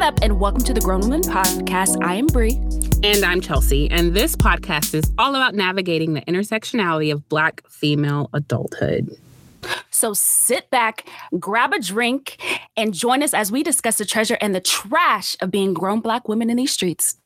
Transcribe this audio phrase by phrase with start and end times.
[0.00, 2.02] What up, and welcome to the Grown Woman Podcast.
[2.02, 2.58] I am Bree.
[3.02, 3.90] And I'm Chelsea.
[3.90, 9.14] And this podcast is all about navigating the intersectionality of Black female adulthood.
[9.90, 11.06] So sit back,
[11.38, 12.38] grab a drink,
[12.78, 16.28] and join us as we discuss the treasure and the trash of being grown Black
[16.28, 17.19] women in these streets.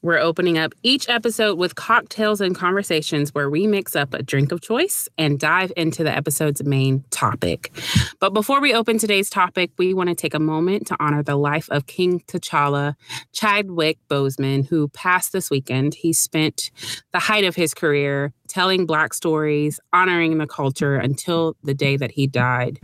[0.00, 4.52] We're opening up each episode with cocktails and conversations where we mix up a drink
[4.52, 7.72] of choice and dive into the episode's main topic.
[8.20, 11.34] But before we open today's topic, we want to take a moment to honor the
[11.34, 12.94] life of King T'Challa,
[13.32, 15.94] Chadwick Boseman, who passed this weekend.
[15.94, 16.70] He spent
[17.12, 22.10] the height of his career telling Black stories, honoring the culture until the day that
[22.10, 22.80] he died.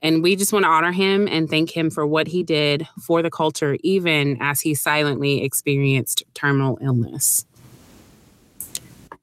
[0.00, 3.20] And we just want to honor him and thank him for what he did for
[3.20, 7.46] the culture, even as he silently experienced terminal illness.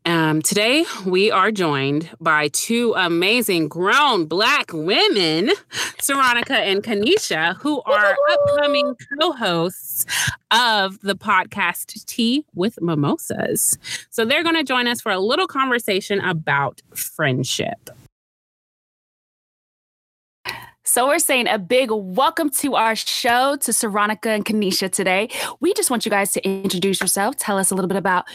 [0.06, 5.52] Um, today, we are joined by two amazing grown Black women,
[6.00, 10.06] Cyronica and Keneisha, who are upcoming co hosts
[10.52, 13.78] of the podcast Tea with Mimosas.
[14.10, 17.90] So they're going to join us for a little conversation about friendship.
[20.98, 25.30] So we're saying a big welcome to our show to Cyronica and Keneisha today.
[25.60, 28.26] We just want you guys to introduce yourself, tell us a little bit about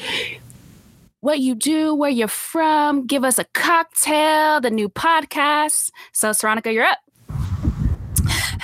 [1.22, 5.90] what you do, where you're from, give us a cocktail, the new podcast.
[6.12, 7.00] So Cyronica, you're up.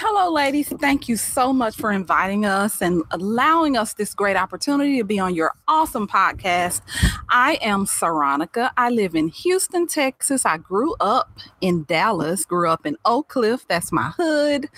[0.01, 0.69] Hello, ladies.
[0.69, 5.19] Thank you so much for inviting us and allowing us this great opportunity to be
[5.19, 6.83] on your awesome podcast.
[7.29, 8.71] I am Cyronica.
[8.77, 10.47] I live in Houston, Texas.
[10.47, 13.67] I grew up in Dallas, grew up in Oak Cliff.
[13.67, 14.69] That's my hood.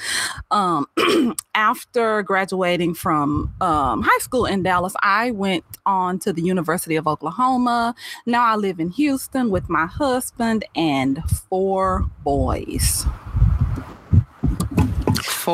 [0.50, 0.86] Um,
[1.54, 7.06] after graduating from um, high school in Dallas, I went on to the University of
[7.06, 7.94] Oklahoma.
[8.24, 13.04] Now I live in Houston with my husband and four boys.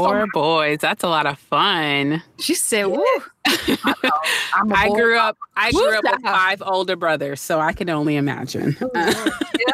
[0.04, 0.78] Four boys.
[0.80, 2.22] That's a lot of fun.
[2.38, 3.04] She said, "Woo."
[3.46, 5.36] I, grew up.
[5.56, 8.76] I grew up with five older brothers, so I can only imagine.
[8.80, 8.90] yep,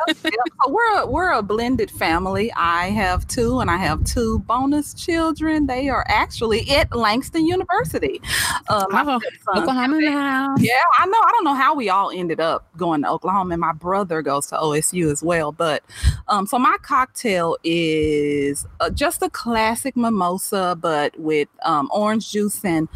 [0.06, 0.16] yep.
[0.24, 2.52] So we're a, we're a blended family.
[2.52, 5.66] I have two, and I have two bonus children.
[5.66, 8.20] They are actually at Langston University.
[8.68, 9.20] Uh, oh,
[9.56, 10.54] Oklahoma now.
[10.58, 11.18] Yeah, I know.
[11.18, 14.46] I don't know how we all ended up going to Oklahoma, and my brother goes
[14.48, 15.52] to OSU as well.
[15.52, 15.82] But
[16.28, 22.51] um, so my cocktail is uh, just a classic mimosa, but with um, orange juice
[22.64, 22.88] and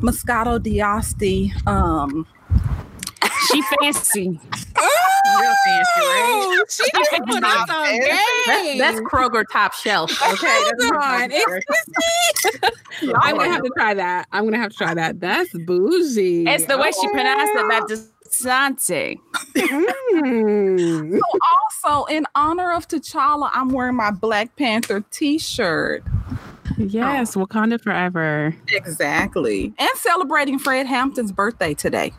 [0.00, 1.52] Moscato d'Asti.
[1.66, 2.26] Um,
[3.50, 4.28] she fancy.
[4.28, 6.64] Real fancy, right?
[6.68, 8.00] She put us on.
[8.00, 10.10] That's, that's, Kroger top shelf.
[10.22, 11.32] Okay, that's on.
[13.22, 14.26] I'm gonna have to try that.
[14.32, 15.20] I'm gonna have to try that.
[15.20, 16.46] That's bougie.
[16.46, 19.20] It's the way oh, she pronounced it that just Sante.
[19.56, 21.18] mm.
[21.18, 21.38] So
[21.88, 26.04] also in honor of T'Challa, I'm wearing my Black Panther t-shirt.
[26.78, 26.84] Oh.
[26.84, 27.44] Yes, oh.
[27.46, 28.54] Wakanda forever.
[28.68, 29.72] Exactly.
[29.78, 32.12] And celebrating Fred Hampton's birthday today.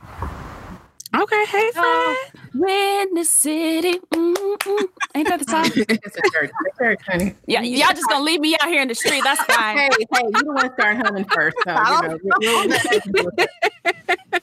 [1.15, 2.17] Okay, hey oh.
[2.31, 2.43] Fred.
[2.53, 3.99] Win the city.
[4.13, 4.83] Mm-mm.
[5.15, 5.65] Ain't that the song?
[5.75, 6.51] it's a church.
[6.65, 7.35] It's a church, honey.
[7.47, 9.23] Yeah, y'all just gonna leave me out here in the street.
[9.23, 9.77] That's fine.
[9.77, 11.57] hey, hey, you don't want to start humming first.
[11.65, 12.77] So, you know, you,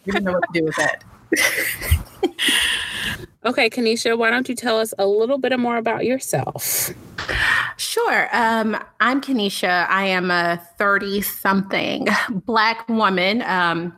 [0.04, 1.04] you don't know what to do with that.
[3.46, 6.90] okay, Keneisha, why don't you tell us a little bit more about yourself?
[7.76, 8.28] Sure.
[8.32, 9.88] Um, I'm Keneisha.
[9.88, 13.42] I am a 30 something Black woman.
[13.42, 13.96] Um,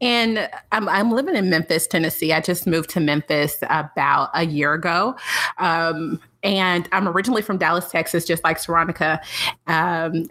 [0.00, 2.32] and I'm, I'm, living in Memphis, Tennessee.
[2.32, 5.16] I just moved to Memphis about a year ago.
[5.58, 9.20] Um, and I'm originally from Dallas, Texas, just like Cyronica.
[9.66, 10.28] Um,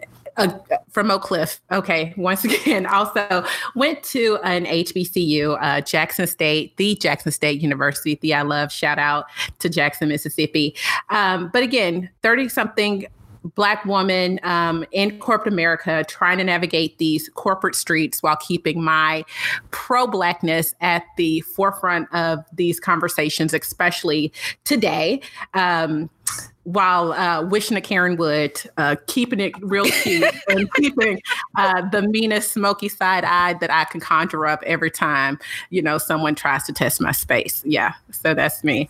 [0.90, 1.60] from Oak Cliff.
[1.70, 2.14] Okay.
[2.16, 8.34] Once again, also went to an HBCU, uh, Jackson State, the Jackson State University, the
[8.34, 8.72] I love.
[8.72, 9.26] Shout out
[9.58, 10.74] to Jackson, Mississippi.
[11.10, 13.06] Um, but again, 30 something
[13.54, 19.24] Black woman um, in corporate America trying to navigate these corporate streets while keeping my
[19.70, 24.32] pro Blackness at the forefront of these conversations, especially
[24.64, 25.22] today.
[25.54, 26.10] Um,
[26.72, 31.20] while uh, wishing a Karen would, uh, keeping it real cute and keeping
[31.56, 35.38] uh, the meanest smoky side eye that I can conjure up every time,
[35.70, 37.62] you know, someone tries to test my space.
[37.64, 38.88] Yeah, so that's me.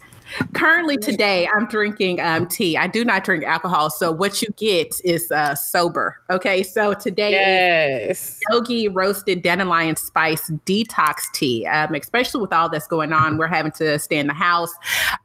[0.54, 2.76] Currently today, I'm drinking um, tea.
[2.76, 6.20] I do not drink alcohol, so what you get is uh, sober.
[6.30, 8.38] Okay, so today yes.
[8.48, 11.66] Yogi roasted dandelion spice detox tea.
[11.66, 14.72] Um, especially with all that's going on, we're having to stay in the house.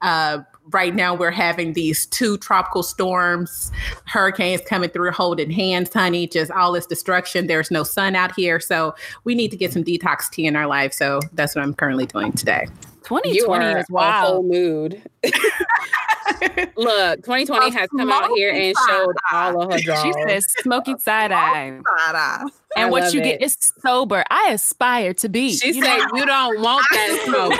[0.01, 0.39] Uh,
[0.71, 3.71] right now we're having these two tropical storms,
[4.05, 7.47] hurricanes coming through, holding hands, honey, just all this destruction.
[7.47, 8.59] There's no sun out here.
[8.59, 10.93] So we need to get some detox tea in our life.
[10.93, 12.67] So that's what I'm currently doing today.
[13.03, 14.45] 2020 is wild.
[14.45, 15.01] mood.
[16.75, 20.01] Look, 2020 has come out here and showed all of her draws.
[20.01, 21.79] She says smoky side eye.
[22.75, 23.23] And I what you it.
[23.23, 24.23] get is sober.
[24.29, 25.55] I aspire to be.
[25.55, 26.07] She you said, know?
[26.15, 27.53] "You don't want that smoke."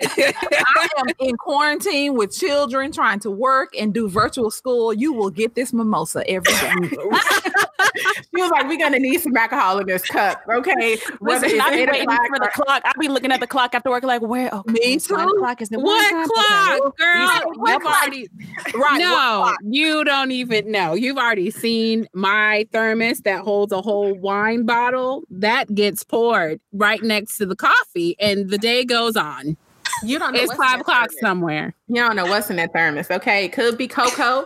[0.00, 4.92] I am in quarantine with children trying to work and do virtual school.
[4.92, 6.96] You will get this mimosa every day.
[8.34, 11.66] she was like, "We're gonna need some alcohol in this cup, okay?" Whether Listen, it's
[11.66, 12.82] I be waiting o'clock for the clock.
[12.84, 14.48] I'll be looking at the clock after work, like, where?
[14.52, 15.14] Oh, Me too.
[15.14, 15.60] o'clock.
[15.62, 17.28] Is it What one clock, girl?
[17.56, 18.02] What You've clock?
[18.02, 18.28] already
[18.74, 18.98] right.
[18.98, 20.94] no, what- you don't even know.
[20.94, 27.02] You've already seen my thermos that holds a whole wine bottle that gets poured right
[27.02, 29.56] next to the coffee, and the day goes on.
[30.04, 30.40] You don't know.
[30.40, 31.20] It's five o'clock thermos.
[31.20, 31.74] somewhere.
[31.88, 33.10] You don't know what's in that thermos.
[33.10, 34.44] Okay, it could be cocoa.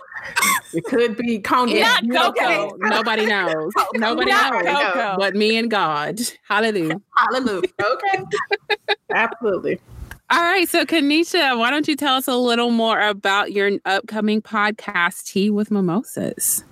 [0.73, 2.03] it could be cognac.
[2.05, 2.56] Not Okay.
[2.56, 2.77] cocoa.
[2.79, 3.73] Nobody knows.
[3.94, 4.62] Nobody knows.
[4.65, 5.17] cocoa.
[5.19, 6.21] But me and God.
[6.49, 7.00] Hallelujah.
[7.17, 7.69] Hallelujah.
[7.81, 8.25] Okay.
[9.15, 9.79] Absolutely.
[10.31, 10.67] All right.
[10.67, 15.50] So, Keneisha, why don't you tell us a little more about your upcoming podcast, Tea
[15.50, 16.65] with Mimosas?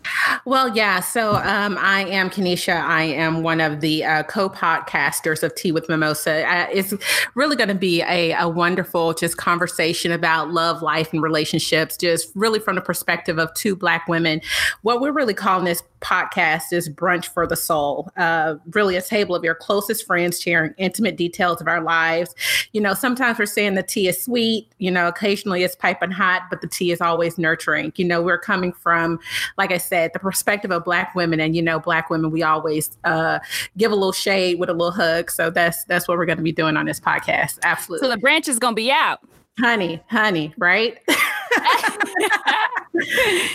[0.45, 1.01] Well, yeah.
[1.01, 2.81] So um, I am Keneisha.
[2.81, 6.47] I am one of the uh, co-podcasters of Tea with Mimosa.
[6.47, 6.95] Uh, it's
[7.35, 12.31] really going to be a, a wonderful just conversation about love, life, and relationships, just
[12.35, 14.41] really from the perspective of two Black women.
[14.83, 18.11] What we're really calling this podcast is Brunch for the Soul.
[18.17, 22.35] Uh, really a table of your closest friends sharing intimate details of our lives.
[22.73, 26.45] You know, sometimes we're saying the tea is sweet, you know, occasionally it's piping hot,
[26.49, 27.93] but the tea is always nurturing.
[27.97, 29.19] You know, we're coming from,
[29.59, 31.41] like I said, the perspective of Black women.
[31.41, 33.39] And, you know, Black women, we always uh,
[33.77, 35.31] give a little shade with a little hug.
[35.31, 37.59] So that's that's what we're going to be doing on this podcast.
[37.63, 38.07] Absolutely.
[38.07, 39.21] So the branch is gonna be out.
[39.59, 40.99] honey, honey, right?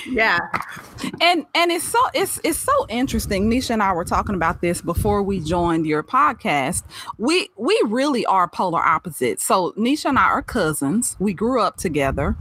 [0.09, 0.39] yeah.
[1.21, 4.81] and and it's so it's it's so interesting nisha and i were talking about this
[4.81, 6.83] before we joined your podcast
[7.17, 11.77] we we really are polar opposites so nisha and i are cousins we grew up
[11.77, 12.35] together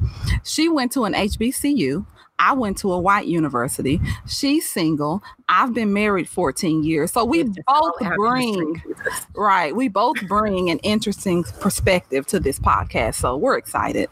[0.45, 2.07] she went to an hbcu
[2.39, 4.01] I went to a white university.
[4.27, 5.23] She's single.
[5.49, 7.13] I've been married 14 years.
[7.13, 8.83] So we It's both bring
[9.37, 9.75] right.
[9.75, 13.15] We both bring an interesting perspective to this podcast.
[13.15, 14.11] So we're excited.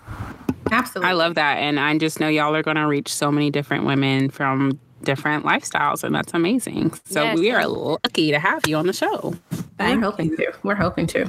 [0.70, 1.10] Absolutely.
[1.10, 1.56] I love that.
[1.58, 5.44] And I just know y'all are going to reach so many different women from different
[5.44, 6.92] lifestyles, and that's amazing.
[7.04, 7.38] So Yes.
[7.38, 9.34] we are lucky to have you on the show.
[9.80, 10.52] We're hoping to.
[10.62, 11.28] We're hoping to.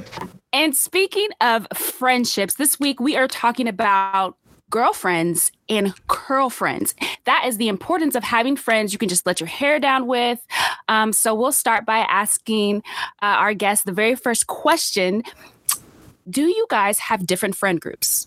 [0.52, 4.36] And speaking of friendships, this week we are talking about
[4.74, 6.94] girlfriends and curlfriends.
[7.26, 10.44] That is the importance of having friends you can just let your hair down with.
[10.88, 12.82] Um, so we'll start by asking
[13.22, 15.22] uh, our guests the very first question
[16.28, 18.26] Do you guys have different friend groups?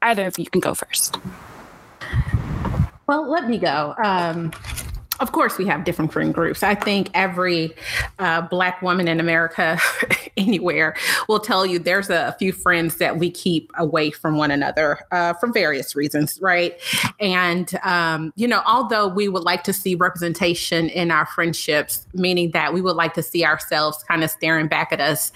[0.00, 1.18] Either of you can go first.
[3.06, 3.94] Well, let me go.
[4.02, 4.50] Um,
[5.22, 6.64] of course, we have different friend groups.
[6.64, 7.72] I think every
[8.18, 9.78] uh, Black woman in America,
[10.36, 10.96] anywhere,
[11.28, 15.34] will tell you there's a, few friends that we keep away from one another uh,
[15.34, 16.80] for various reasons, right?
[17.20, 22.50] And, um, you know, although we would like to see representation in our friendships, meaning
[22.52, 25.30] that we would like to see ourselves kind of staring back at us,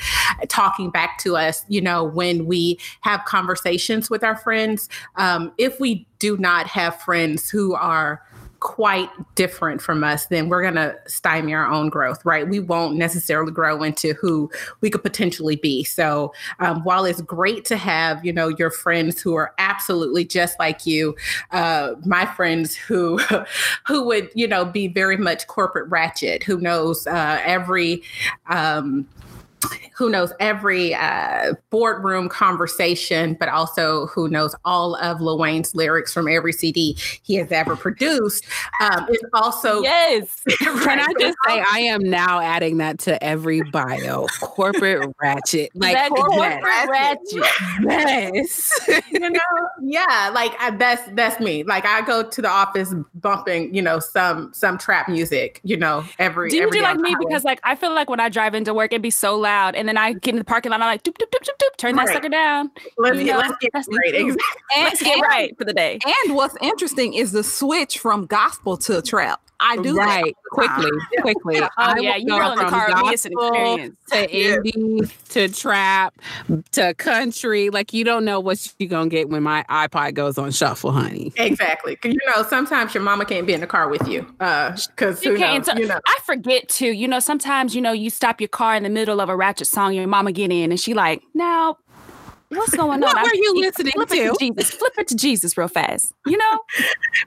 [0.48, 5.78] talking back to us, you know, when we have conversations with our friends, um, if
[5.78, 8.22] we do not have friends who are
[8.66, 12.48] quite different from us, then we're going to stymie our own growth, right?
[12.48, 15.84] We won't necessarily grow into who we could potentially be.
[15.84, 20.58] So, um, while it's great to have, you know, your friends who are absolutely just
[20.58, 21.14] like you,
[21.52, 23.20] uh, my friends who,
[23.86, 28.02] who would, you know, be very much corporate ratchet, who knows uh, every,
[28.48, 29.06] um,
[29.96, 36.12] who knows every uh, boardroom conversation, but also who knows all of Lil Wayne's lyrics
[36.12, 38.44] from every CD he has ever produced.
[38.80, 40.42] Um, is also Yes.
[40.58, 44.26] Can I just say, I am now adding that to every bio.
[44.40, 45.70] Corporate ratchet.
[45.74, 46.88] Like, that corporate yes.
[46.88, 47.42] ratchet.
[47.82, 49.04] Yes.
[49.10, 49.40] you know,
[49.82, 51.62] yeah, like I, that's that's me.
[51.62, 56.04] Like I go to the office bumping, you know, some some trap music, you know,
[56.18, 56.50] every.
[56.50, 57.16] Do you every do like me?
[57.18, 59.88] Because like I feel like when I drive into work, it'd be so loud, and
[59.88, 61.94] then I get in the parking lot, I'm like, doop, doop, doop, doop, doop, turn
[61.96, 62.14] that Right.
[62.14, 62.70] sucker down.
[62.98, 64.14] let's you get know, let's get right.
[64.14, 64.62] Exactly.
[64.76, 65.98] And, Let's get and- right for the day.
[66.24, 69.40] And what's interesting is the switch from gospel to trap.
[69.58, 70.22] I do right.
[70.24, 70.42] all.
[70.52, 71.60] Quickly, quickly.
[71.60, 73.10] Oh I yeah, you go roll in the car with me.
[73.12, 73.96] It's an experience.
[74.10, 74.56] To Yeah.
[74.56, 76.14] indie, to trap,
[76.72, 77.70] to country.
[77.70, 80.92] Like, you don't know what you're going to get when my iPod goes on shuffle,
[80.92, 81.32] honey.
[81.36, 81.96] Exactly.
[81.96, 84.26] 'Cause, you know, sometimes your mama can't be in the car with you.
[84.40, 85.66] Uh, because You can't.
[85.66, 85.74] knows?
[85.74, 86.00] so- you know.
[86.06, 86.86] I forget to.
[86.86, 89.66] You know, sometimes you know you stop your car in the middle of a ratchet
[89.68, 89.94] song.
[89.94, 91.76] Your mama get in, and she like, now,
[92.50, 93.08] what's going on?
[93.08, 94.36] What I- were you listening flip it to?
[94.38, 94.70] Jesus.
[94.70, 96.12] Flip it to Jesus real fast.
[96.26, 96.58] You know.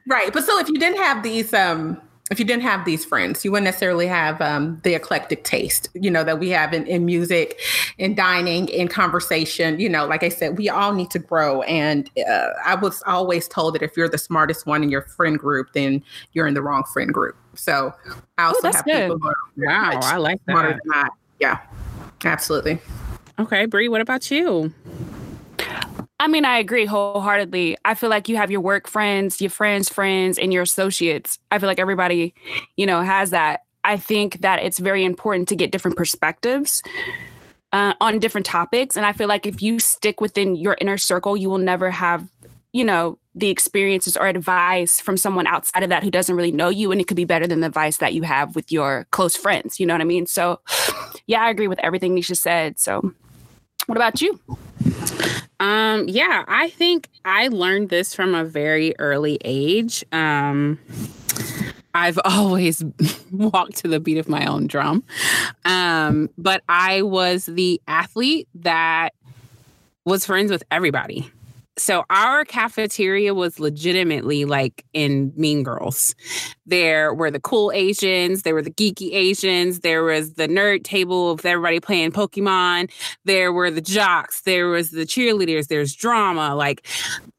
[0.08, 0.32] Right.
[0.34, 3.52] But so if you didn't have these um if you didn't have these friends, you
[3.52, 7.60] wouldn't necessarily have um, the eclectic taste, you know, that we have in, in music,
[7.98, 9.80] in dining, in conversation.
[9.80, 11.64] You know, like I said, we all need to grow.
[11.64, 15.40] And uh, I was always told that if you're the smartest one in your friend
[15.40, 17.36] group, then you're in the wrong friend group.
[17.56, 17.94] So
[18.38, 19.10] I also Ooh, have good.
[19.10, 21.10] people who are Wow, I like that.
[21.40, 21.60] Yeah,
[22.24, 22.80] absolutely.
[23.40, 24.74] Okay, Bree, what about you?
[26.20, 27.78] I mean, I agree wholeheartedly.
[27.86, 31.40] I feel like you have your work friends, your friends' friends, and your associates.
[31.50, 32.34] I feel like everybody,
[32.76, 33.62] you know, has that.
[33.86, 36.84] I think that it's very important to get different perspectives
[37.72, 38.98] uh, on different topics.
[38.98, 42.28] And I feel like if you stick within your inner circle, you will never have,
[42.74, 46.68] you know, the experiences or advice from someone outside of that who doesn't really know
[46.68, 46.92] you.
[46.92, 49.80] And it could be better than the advice that you have with your close friends.
[49.80, 50.26] You know what I mean?
[50.26, 50.60] So,
[51.28, 52.78] yeah, I agree with everything Nisha said.
[52.78, 53.14] So,
[53.86, 54.38] what about you?
[55.60, 60.06] Um, yeah, I think I learned this from a very early age.
[60.12, 60.80] Um,
[61.94, 62.84] I've always
[63.32, 65.04] walked to the beat of my own drum.
[65.66, 69.14] Um, but I was the athlete that
[70.06, 71.30] was friends with everybody.
[71.80, 76.14] So our cafeteria was legitimately like in Mean Girls.
[76.66, 81.32] There were the cool Asians, there were the geeky Asians, there was the nerd table
[81.32, 82.92] of everybody playing Pokemon,
[83.26, 86.54] there were the jocks, there was the cheerleaders, there's drama.
[86.54, 86.86] Like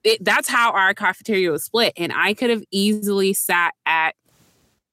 [0.05, 1.93] it, that's how our cafeteria was split.
[1.97, 4.15] And I could have easily sat at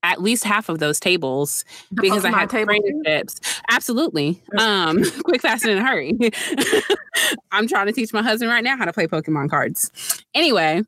[0.04, 2.82] at least half of those tables The because I had table too?
[3.06, 3.40] friendships.
[3.70, 4.42] Absolutely.
[4.58, 6.18] Um, quick, fast, and in a hurry.
[7.52, 10.24] I'm trying to teach my husband right now how to play Pokemon cards.
[10.34, 10.84] Anyway,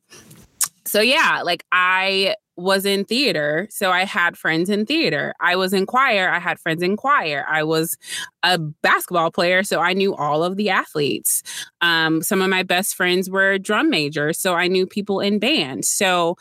[0.85, 5.33] so yeah, like I was in theater, so I had friends in theater.
[5.39, 7.45] I was in choir, I had friends in choir.
[7.49, 7.97] I was
[8.43, 11.41] a basketball player, so I knew all of the athletes.
[11.79, 15.85] Um, some of my best friends were drum majors, so I knew people in band.
[15.85, 16.35] So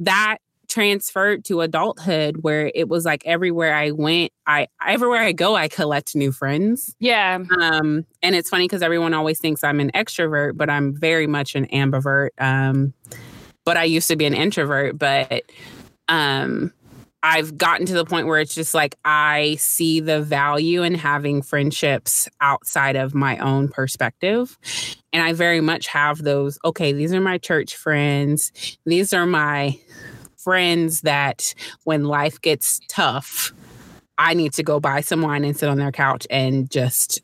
[0.00, 0.38] that
[0.70, 5.68] transferred to adulthood where it was like everywhere I went, I everywhere I go, I
[5.68, 6.94] collect new friends.
[7.00, 7.44] Yeah.
[7.60, 11.54] Um, and it's funny because everyone always thinks I'm an extrovert, but I'm very much
[11.54, 12.30] an ambivert.
[12.38, 12.94] Um,
[13.64, 15.42] but I used to be an introvert, but
[16.08, 16.72] um
[17.22, 21.42] I've gotten to the point where it's just like I see the value in having
[21.42, 24.58] friendships outside of my own perspective.
[25.12, 28.78] And I very much have those, okay, these are my church friends.
[28.86, 29.78] These are my
[30.42, 31.54] friends that
[31.84, 33.52] when life gets tough,
[34.18, 37.22] I need to go buy some wine and sit on their couch and just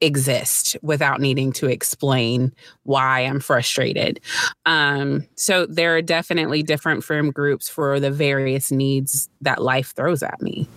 [0.00, 2.52] exist without needing to explain
[2.84, 4.20] why I'm frustrated.
[4.64, 10.22] Um, so there are definitely different friend groups for the various needs that life throws
[10.22, 10.68] at me.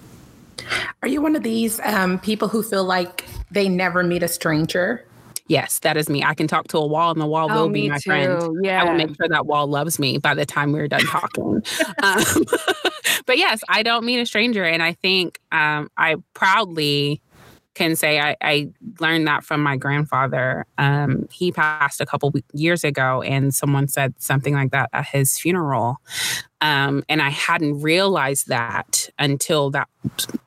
[1.04, 5.06] Are you one of these um, people who feel like they never meet a stranger?
[5.52, 6.24] Yes, that is me.
[6.24, 8.10] I can talk to a wall and the wall Oh, will be my too.
[8.10, 8.58] friend.
[8.64, 8.82] Yeah.
[8.82, 11.62] I will make sure that wall loves me by the time we're done talking.
[12.02, 12.24] um,
[13.26, 14.64] but yes, I don't mean a stranger.
[14.64, 17.22] And I think um, I proudly
[17.82, 18.70] can say I, I
[19.00, 20.66] learned that from my grandfather.
[20.78, 25.40] Um, he passed a couple years ago, and someone said something like that at his
[25.40, 25.98] funeral.
[26.62, 29.88] Um, and I hadn't realized that until that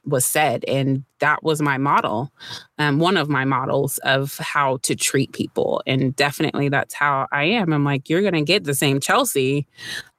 [0.07, 0.65] was said.
[0.69, 2.31] And that was my model,
[2.79, 5.83] um, one of my models of how to treat people.
[5.89, 7.73] And definitely that's how I am.
[7.73, 9.67] I'm like, you're going to get the same Chelsea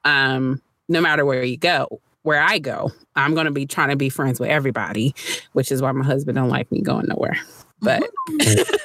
[0.03, 2.01] um, no matter where you go.
[2.25, 5.13] Where I go, I'm going to be trying to be friends with everybody,
[5.53, 7.37] which is why my husband don't like me going nowhere.
[7.81, 8.01] But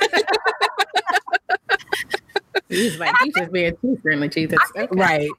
[2.68, 4.58] He's like, he's just being too friendly, Jesus.
[4.76, 4.86] Okay.
[4.92, 5.30] right,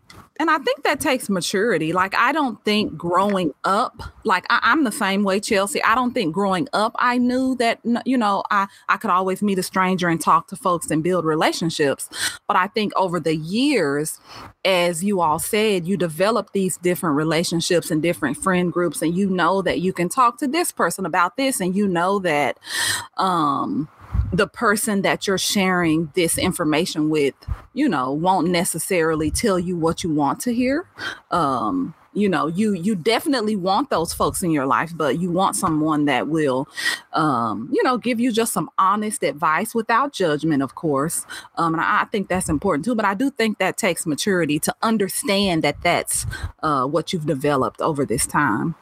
[0.41, 1.93] And I think that takes maturity.
[1.93, 5.83] Like, I don't think growing up, like, I, I'm the same way, Chelsea.
[5.83, 9.59] I don't think growing up, I knew that, you know, I, I could always meet
[9.59, 12.09] a stranger and talk to folks and build relationships.
[12.47, 14.19] But I think over the years,
[14.65, 19.29] as you all said, you develop these different relationships and different friend groups, and you
[19.29, 22.57] know that you can talk to this person about this, and you know that,
[23.17, 23.87] um,
[24.33, 27.35] the person that you're sharing this information with,
[27.73, 30.87] you know, won't necessarily tell you what you want to hear.
[31.31, 35.55] Um, you know, you you definitely want those folks in your life, but you want
[35.55, 36.67] someone that will,
[37.13, 41.25] um, you know, give you just some honest advice without judgment, of course.
[41.55, 42.95] Um, and I, I think that's important too.
[42.95, 46.25] But I do think that takes maturity to understand that that's
[46.61, 48.75] uh, what you've developed over this time.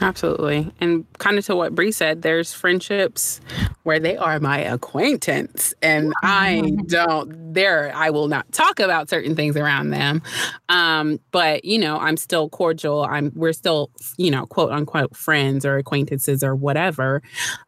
[0.00, 0.70] Absolutely.
[0.80, 3.40] And kind of to what Bree said, there's friendships
[3.84, 9.34] where they are my acquaintance, and I don't there I will not talk about certain
[9.34, 10.22] things around them.
[10.68, 13.04] Um, but you know, I'm still cordial.
[13.04, 17.22] I'm we're still, you know, quote unquote friends or acquaintances or whatever.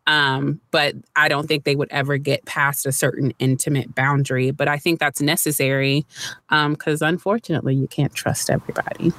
[0.07, 4.51] Um, but I don't think they would ever get past a certain intimate boundary.
[4.51, 6.05] But I think that's necessary
[6.49, 9.13] because um, unfortunately you can't trust everybody.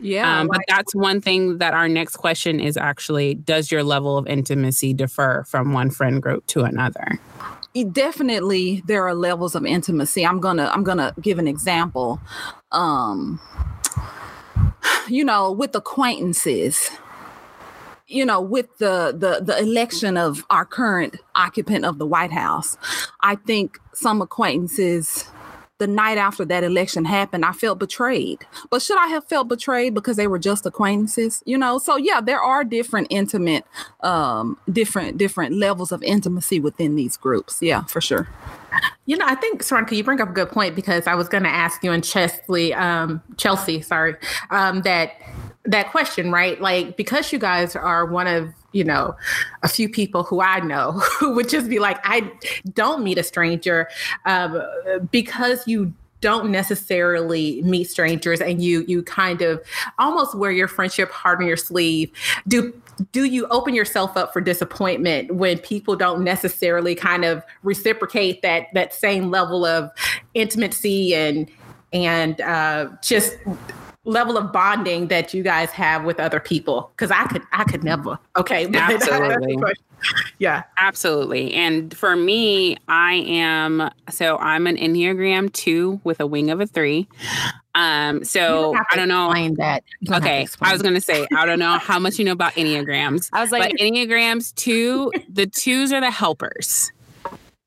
[0.00, 0.40] Yeah.
[0.40, 0.48] Um.
[0.48, 4.92] But that's one thing that our next question is actually does your level of intimacy
[4.92, 7.18] differ from one friend group to another?
[7.82, 12.20] definitely there are levels of intimacy i'm gonna i'm gonna give an example
[12.70, 13.40] um
[15.08, 16.90] you know with acquaintances
[18.06, 22.76] you know with the the the election of our current occupant of the white house
[23.22, 25.28] i think some acquaintances
[25.78, 28.46] the night after that election happened, I felt betrayed.
[28.70, 31.42] But should I have felt betrayed because they were just acquaintances?
[31.46, 33.64] You know, so yeah, there are different intimate,
[34.00, 37.58] um, different different levels of intimacy within these groups.
[37.60, 38.28] Yeah, for sure.
[39.06, 41.44] You know, I think Saranka, you bring up a good point because I was going
[41.44, 44.16] to ask you and Chesley, um, Chelsea, sorry,
[44.50, 45.12] um, that
[45.64, 46.60] that question, right?
[46.60, 49.16] Like because you guys are one of you know,
[49.62, 52.30] a few people who I know who would just be like, I
[52.72, 53.88] don't meet a stranger
[54.26, 54.60] um,
[55.10, 59.62] because you don't necessarily meet strangers and you you kind of
[59.98, 62.10] almost wear your friendship heart on your sleeve.
[62.48, 62.72] Do
[63.12, 68.68] do you open yourself up for disappointment when people don't necessarily kind of reciprocate that
[68.72, 69.90] that same level of
[70.32, 71.50] intimacy and
[71.92, 73.36] and uh, just
[74.04, 77.82] level of bonding that you guys have with other people because i could i could
[77.82, 78.18] never.
[78.36, 78.68] Okay.
[78.74, 79.56] Absolutely.
[80.38, 80.64] yeah.
[80.76, 81.54] Absolutely.
[81.54, 86.66] And for me i am so i'm an enneagram 2 with a wing of a
[86.66, 87.08] 3
[87.74, 89.82] um so i don't know that.
[90.12, 93.40] Okay i was gonna say i don't know how much you know about enneagrams i
[93.40, 96.92] was like but enneagrams 2 the twos are the helpers.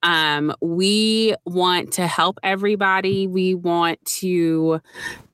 [0.03, 3.25] Um we want to help everybody.
[3.25, 4.79] We want to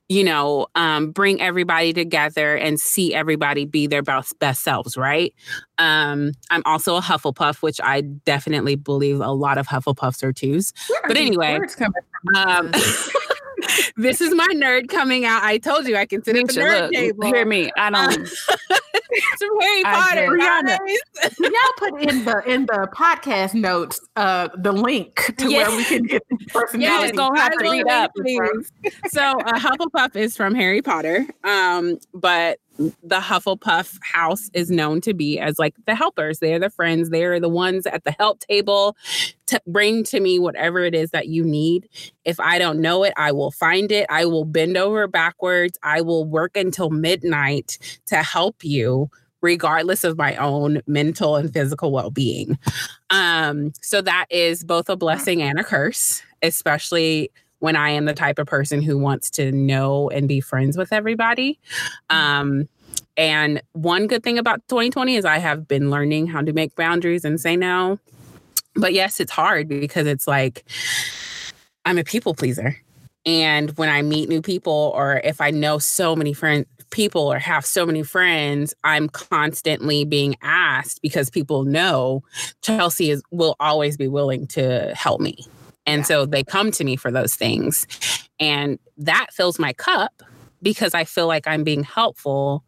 [0.08, 5.34] you know, um, bring everybody together and see everybody be their best, best selves, right?
[5.78, 10.72] Um, I'm also a Hufflepuff, which I definitely believe a lot of Hufflepuffs are twos.
[11.06, 11.58] but anyway,
[12.36, 12.70] um,
[13.96, 15.42] this is my nerd coming out.
[15.42, 17.26] I told you I can sit at the nerd look, table.
[17.26, 17.70] Hear me?
[17.76, 18.28] I don't.
[19.38, 20.28] Some Harry Potter.
[20.28, 20.78] Rihanna,
[21.40, 25.68] y'all put in the in the podcast notes uh, the link to yes.
[25.68, 27.06] where we can get the personality.
[27.08, 28.12] Yeah, gonna have to read up.
[28.16, 28.72] Please.
[29.08, 35.14] so uh, Hufflepuff is from Harry Potter, um, but the Hufflepuff house is known to
[35.14, 36.38] be as like the helpers.
[36.38, 37.10] They're the friends.
[37.10, 38.96] They're the ones at the help table
[39.46, 41.88] to bring to me whatever it is that you need.
[42.24, 44.06] If I don't know it, I will find it.
[44.10, 45.78] I will bend over backwards.
[45.82, 51.92] I will work until midnight to help you regardless of my own mental and physical
[51.92, 52.58] well-being.
[53.10, 57.30] Um, so that is both a blessing and a curse, especially
[57.64, 60.92] when I am the type of person who wants to know and be friends with
[60.92, 61.58] everybody.
[62.10, 62.68] Um,
[63.16, 67.24] and one good thing about 2020 is I have been learning how to make boundaries
[67.24, 67.98] and say no.
[68.76, 70.66] But yes, it's hard because it's like
[71.86, 72.76] I'm a people pleaser.
[73.24, 77.38] And when I meet new people, or if I know so many friends, people, or
[77.38, 82.24] have so many friends, I'm constantly being asked because people know
[82.60, 85.46] Chelsea is will always be willing to help me.
[85.86, 86.04] And yeah.
[86.06, 87.86] so they come to me for those things.
[88.40, 90.22] And that fills my cup
[90.62, 92.64] because I feel like I'm being helpful.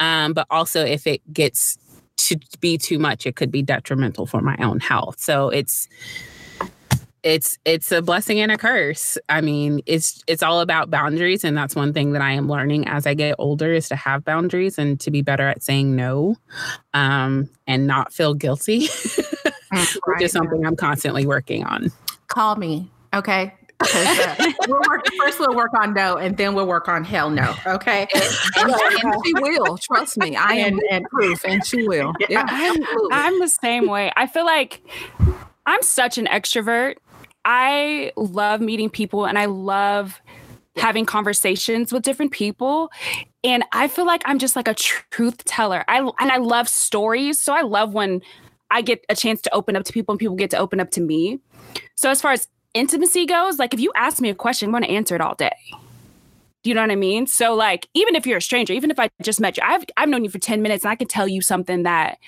[0.00, 1.78] Um, but also, if it gets
[2.16, 5.20] to be too much, it could be detrimental for my own health.
[5.20, 5.88] So it's
[7.22, 9.18] it's it's a blessing and a curse.
[9.28, 12.86] I mean, it's it's all about boundaries and that's one thing that I am learning
[12.86, 16.36] as I get older is to have boundaries and to be better at saying no
[16.94, 18.88] um, and not feel guilty,
[19.72, 19.96] right.
[20.06, 21.90] which is something I'm constantly working on
[22.36, 22.90] call me.
[23.14, 23.54] Okay.
[23.80, 27.54] Uh, we'll work, first we'll work on no and then we'll work on hell no
[27.66, 28.06] okay?
[28.56, 32.76] And, and she will trust me i am and, proof and she will yeah, I'm,
[33.12, 34.10] I'm the same way.
[34.16, 34.80] I feel like
[35.66, 36.94] i'm such an extrovert.
[37.44, 40.22] I love meeting people and i love
[40.76, 42.90] having conversations with different people
[43.44, 45.84] and i feel like i'm just like a truth teller.
[45.86, 48.22] I and i love stories so i love when
[48.70, 50.90] i get a chance to open up to people and people get to open up
[50.90, 51.40] to me
[51.96, 54.84] so as far as intimacy goes, like if you ask me a question, I'm going
[54.84, 55.56] to answer it all day.
[56.62, 57.26] Do you know what I mean?
[57.26, 60.08] So like even if you're a stranger, even if I just met you, I've I've
[60.08, 62.18] known you for 10 minutes and I can tell you something that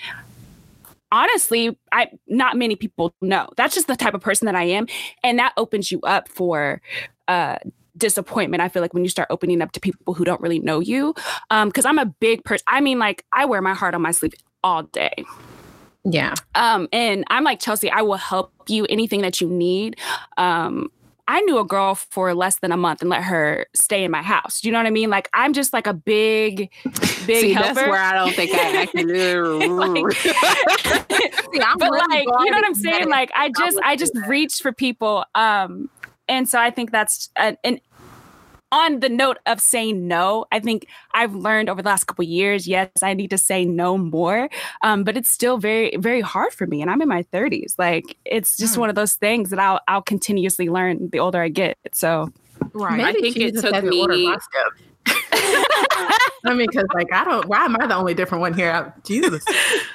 [1.11, 3.49] honestly, I not many people know.
[3.57, 4.87] That's just the type of person that I am
[5.23, 6.81] and that opens you up for
[7.27, 7.57] uh
[7.97, 10.79] disappointment i feel like when you start opening up to people who don't really know
[10.79, 11.13] you
[11.49, 14.11] um because i'm a big person i mean like i wear my heart on my
[14.11, 15.25] sleeve all day
[16.03, 16.33] yeah.
[16.55, 19.97] Um, and I'm like, Chelsea, I will help you anything that you need.
[20.37, 20.91] Um,
[21.27, 24.23] I knew a girl for less than a month and let her stay in my
[24.23, 24.61] house.
[24.61, 25.11] Do you know what I mean?
[25.11, 26.71] Like I'm just like a big,
[27.27, 27.75] big See, helper.
[27.75, 29.69] that's where I don't think I actually.
[29.69, 30.11] Like-
[31.53, 33.09] See, I'm but really like you know what I'm saying?
[33.09, 35.23] Like I I just I just reach for people.
[35.35, 35.89] Um,
[36.27, 37.79] and so I think that's an, an
[38.71, 42.29] on the note of saying no, I think I've learned over the last couple of
[42.29, 44.49] years, yes, I need to say no more.
[44.83, 46.81] Um, but it's still very, very hard for me.
[46.81, 47.75] And I'm in my 30s.
[47.77, 48.81] Like it's just Hmm.
[48.81, 51.77] one of those things that I'll I'll continuously learn the older I get.
[51.91, 52.31] So
[52.73, 52.97] right.
[52.97, 54.81] Maybe think it took me- my steps.
[56.45, 57.47] I mean, because like I don't.
[57.47, 58.71] Why am I the only different one here?
[58.71, 59.43] I- Jesus,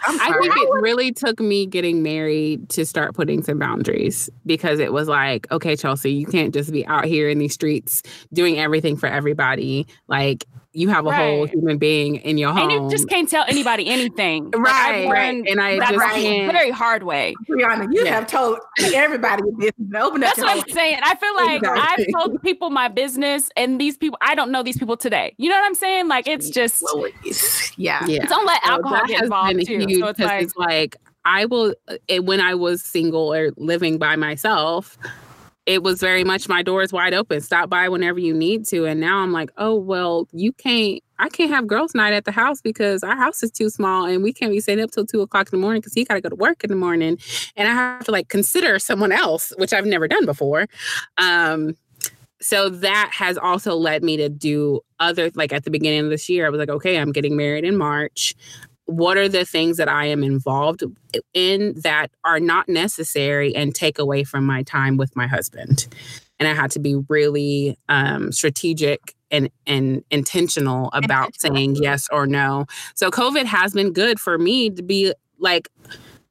[0.07, 4.93] I think it really took me getting married to start putting some boundaries because it
[4.93, 8.97] was like, okay, Chelsea, you can't just be out here in these streets doing everything
[8.97, 9.87] for everybody.
[10.07, 12.69] Like you have a whole human being in your home.
[12.71, 14.51] and you just can't tell anybody anything.
[14.65, 15.45] Like, right, right.
[15.49, 17.35] And I that just the very hard way.
[17.49, 18.15] Brianna, you Yeah.
[18.17, 18.59] have told
[18.95, 19.71] everybody this.
[19.97, 20.99] Open up That's what whole- I'm saying.
[21.03, 22.07] I feel like Exactly.
[22.07, 25.35] I've told people my business, and these people, I don't know these people today.
[25.39, 26.09] You know what I'm saying?
[26.09, 26.83] Like it's just
[27.77, 28.05] Yeah.
[28.07, 28.27] yeah.
[28.27, 29.79] don't let So alcohol that get has involved been too.
[29.87, 31.75] huge So it's 'cause like it's like I will
[32.09, 34.99] it, when I was single or living by myself.
[35.67, 37.41] It was very much my door is wide open.
[37.41, 38.85] Stop by whenever you need to.
[38.85, 41.03] And now I'm like, oh well, you can't.
[41.19, 44.23] I can't have girls' night at the house because our house is too small and
[44.23, 46.21] we can't be staying up till two o'clock in the morning because he got to
[46.21, 47.19] go to work in the morning,
[47.57, 50.67] and I have to like consider someone else, which I've never done before.
[51.19, 51.77] Um,
[52.45, 56.29] so that has also led me to do other like at the beginning of this
[56.29, 58.35] year i was like okay i'm getting married in march
[58.87, 60.83] what are the things that i am involved
[61.33, 65.87] in that are not necessary and take away from my time with my husband
[66.39, 71.57] and i had to be really um, strategic and and intentional about Intentional.
[71.57, 75.69] saying yes or no so covid has been good for me to be like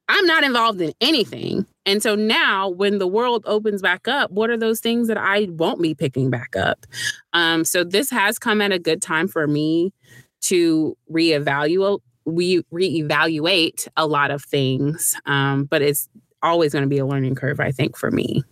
[0.08, 4.50] i'm not involved in anything and so now when the world opens back up, what
[4.50, 6.86] are those things that I won't be picking back up?
[7.34, 9.94] Um, so this has come at a good time for me
[10.42, 15.16] to reevaluate we reevaluate a lot of things.
[15.26, 16.10] Um, but it's
[16.42, 18.44] always going to be a learning curve, I think, for me.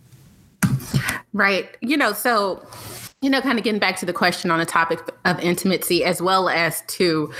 [1.33, 1.77] Right.
[1.81, 2.65] You know, so,
[3.21, 6.21] you know, kind of getting back to the question on the topic of intimacy, as
[6.21, 7.31] well as to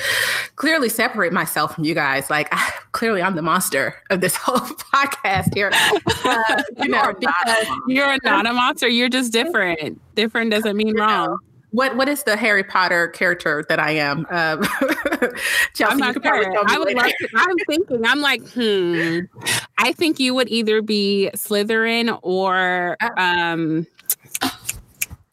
[0.55, 2.29] clearly separate myself from you guys.
[2.29, 5.71] Like, I, clearly, I'm the monster of this whole podcast here.
[6.23, 8.87] Uh, you know, are not because You're not a monster.
[8.87, 9.99] You're just different.
[10.13, 11.39] Different doesn't mean wrong.
[11.71, 14.25] What what is the Harry Potter character that I am?
[14.29, 14.61] Um,
[15.73, 16.69] Chelsea, I'm not sure.
[16.69, 16.99] I would later.
[16.99, 19.19] like to, I'm thinking, I'm like, hmm.
[19.77, 23.87] I think you would either be Slytherin or um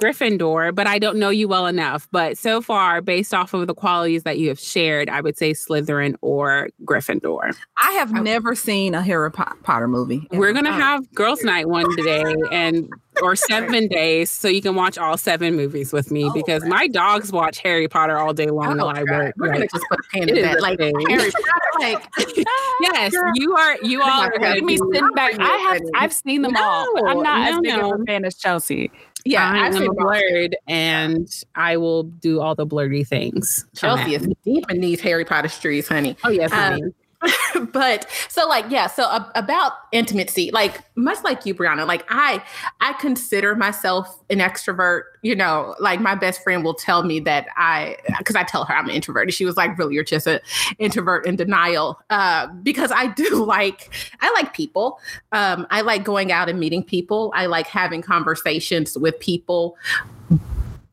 [0.02, 2.08] Gryffindor, but I don't know you well enough.
[2.12, 5.52] But so far, based off of the qualities that you have shared, I would say
[5.52, 7.56] Slytherin or Gryffindor.
[7.82, 10.26] I have never seen a Harry Potter movie.
[10.30, 10.72] We're gonna Oh.
[10.72, 12.88] have girls' night one day and
[13.20, 16.86] or seven days, so you can watch all seven movies with me Oh, because my
[16.86, 19.34] dogs watch Harry Potter all day long Oh, while I work.
[19.36, 20.60] We're gonna just put a pin it in that.
[20.60, 20.94] Like thing.
[21.08, 22.06] Harry Potter, like
[22.80, 23.76] yes, you are.
[23.82, 25.34] You all are Make gonna me be- sitting back.
[25.40, 25.82] I have.
[25.96, 28.34] I've seen them all, but I'm No, not as no, big of a fan as
[28.36, 28.92] Chelsea.
[29.24, 33.66] Yeah, I am a blurred, and I will do all the blurry things.
[33.76, 36.16] Chelsea is deep in these Harry Potter streets, honey.
[36.24, 36.82] Oh yes, Um, honey.
[37.72, 42.42] but so like yeah so uh, about intimacy like much like you brianna like i
[42.80, 47.48] i consider myself an extrovert you know like my best friend will tell me that
[47.56, 50.28] i because i tell her i'm an introvert and she was like really you're just
[50.28, 50.38] an
[50.78, 55.00] introvert in denial uh, because i do like i like people
[55.32, 59.76] um, i like going out and meeting people i like having conversations with people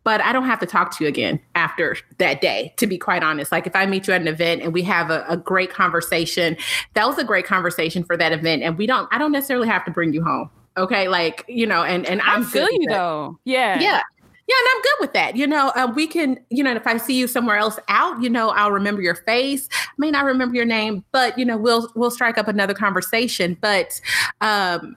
[0.05, 3.23] but I don't have to talk to you again after that day, to be quite
[3.23, 3.51] honest.
[3.51, 6.55] Like if I meet you at an event and we have a, a great conversation,
[6.93, 8.61] that was a great conversation for that event.
[8.61, 10.49] And we don't, I don't necessarily have to bring you home.
[10.77, 11.07] Okay.
[11.07, 13.39] Like, you know, and, and I I'm feel good with you though.
[13.45, 13.81] Yeah.
[13.81, 14.01] Yeah.
[14.47, 15.35] Yeah, and I'm good with that.
[15.35, 18.29] You know, um, we can, you know, if I see you somewhere else out, you
[18.29, 19.67] know, I'll remember your face.
[19.73, 23.57] I may not remember your name, but you know, we'll we'll strike up another conversation.
[23.59, 23.99] But
[24.41, 24.95] um,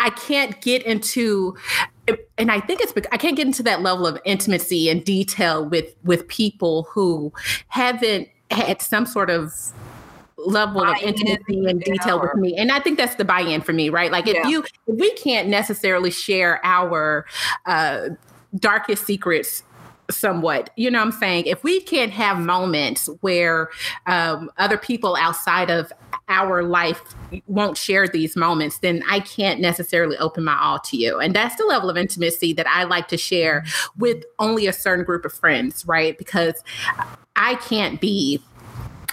[0.00, 1.56] I can't get into,
[2.36, 5.64] and I think it's bec- I can't get into that level of intimacy and detail
[5.68, 7.32] with with people who
[7.68, 9.52] haven't had some sort of
[10.36, 12.56] level of Buy-in, intimacy and yeah, detail with me.
[12.56, 14.10] And i think that's the buy-in for me right?
[14.12, 14.46] Like if Yeah.
[14.48, 17.26] you if we can't necessarily share our
[17.66, 18.10] uh
[18.56, 19.62] darkest secrets
[20.10, 21.44] somewhat you know what i'm saying?
[21.46, 23.68] If we can't have moments where
[24.06, 25.92] um, other people outside of
[26.28, 27.14] our life
[27.46, 31.18] won't share these moments then i can't necessarily open my all to you.
[31.18, 33.64] And that's the level of intimacy that i like to share
[33.96, 36.16] with only a certain group of friends right?
[36.18, 36.62] Because
[37.36, 38.42] i can't be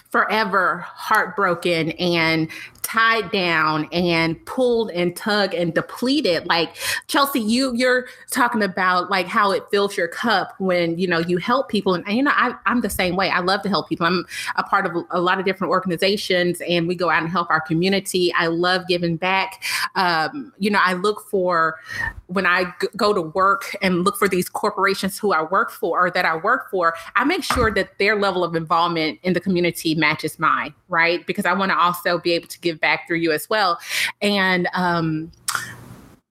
[0.10, 2.49] forever heartbroken and
[2.86, 6.45] tied down and pulled and tugged and depleted.
[6.45, 6.76] Like
[7.08, 11.38] Chelsea, you you're talking about like how it fills your cup when you know you
[11.38, 13.30] help people, and, and you know I, I'm the same way.
[13.30, 14.06] I love to help people.
[14.06, 17.50] I'm a part of a lot of different organizations, and we go out and help
[17.50, 18.32] our community.
[18.38, 19.63] I love giving back.
[19.95, 21.80] Um, you know, I look for
[22.28, 26.06] when I g- go to work and look for these corporations who I work for
[26.06, 29.39] or that I work for, I make sure that their level of involvement in the
[29.39, 31.26] community matches mine, right?
[31.26, 33.79] Because I want to also be able to give back through you as well.
[34.21, 35.31] And um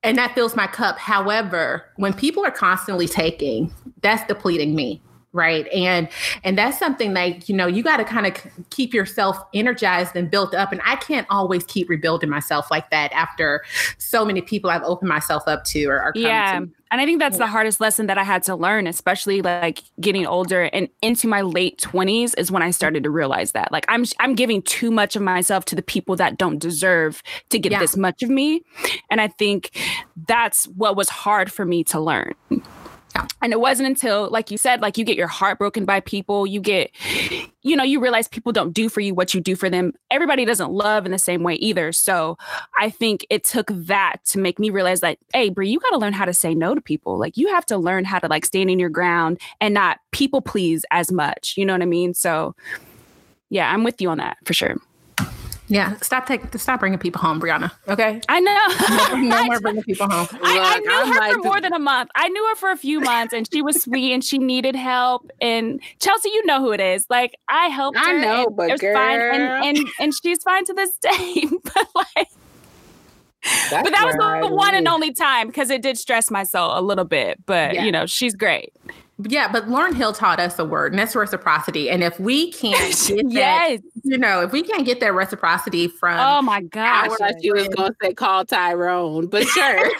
[0.03, 0.99] and that fills my cup.
[0.99, 5.01] However, when people are constantly taking, that's depleting me
[5.35, 5.67] right.
[5.73, 6.09] And
[6.45, 8.35] and that's something that you know you got to kind of
[8.71, 13.13] keep yourself energized and built up and i can't always keep rebuilding myself like that
[13.13, 13.65] after
[13.99, 16.61] so many people i've opened myself up to or, yeah.
[16.61, 17.47] to and i think that's yeah.
[17.47, 21.41] the hardest lesson that i had to learn especially like getting older and into my
[21.41, 25.17] late 20s is when i started to realize that like i'm i'm giving too much
[25.17, 27.79] of myself to the people that don't deserve to get yeah.
[27.81, 28.63] this much of me.
[29.11, 29.71] And i think
[30.29, 32.35] that's what was hard for me to learn
[33.43, 36.47] and it wasn't until, like you said, like you get your heart broken by people,
[36.47, 36.91] you get,
[37.63, 39.93] you know, you realize people don't do for you what you do for them.
[40.11, 41.93] Everybody doesn't love in the same way either.
[41.93, 42.37] So
[42.79, 45.99] I think it took that to make me realize that, hey, Bree, you got to
[45.99, 47.19] learn how to say no to people.
[47.19, 50.41] Like you have to learn how to like stand in your ground and not people
[50.41, 51.55] please as much.
[51.57, 52.15] You know what I mean?
[52.15, 52.55] So
[53.51, 54.77] yeah, I'm with you on that for sure.
[55.69, 57.71] Yeah, stop taking, stop bringing people home, Brianna.
[57.89, 59.17] Okay, I know.
[59.17, 60.29] no, no more bringing people home.
[60.43, 62.11] I, I knew I'm her like for more than a month.
[62.15, 65.31] I knew her for a few months, and she was sweet, and she needed help.
[65.41, 67.07] And Chelsea, you know who it is.
[67.09, 68.05] Like I helped her.
[68.05, 68.95] I know, but it girl.
[68.95, 71.47] fine, and, and and she's fine to this day.
[71.63, 72.29] but like.
[73.71, 76.45] That's but that was the, the one and only time because it did stress my
[76.45, 77.45] soul a little bit.
[77.45, 77.85] But yeah.
[77.85, 78.73] you know, she's great.
[79.19, 81.89] Yeah, but Lauryn Hill taught us a word, and that's reciprocity.
[81.89, 83.81] And if we can't get yes.
[83.81, 87.11] that, you know, if we can't get that reciprocity from Oh my gosh.
[87.11, 89.77] I thought she was gonna say call Tyrone, but sure.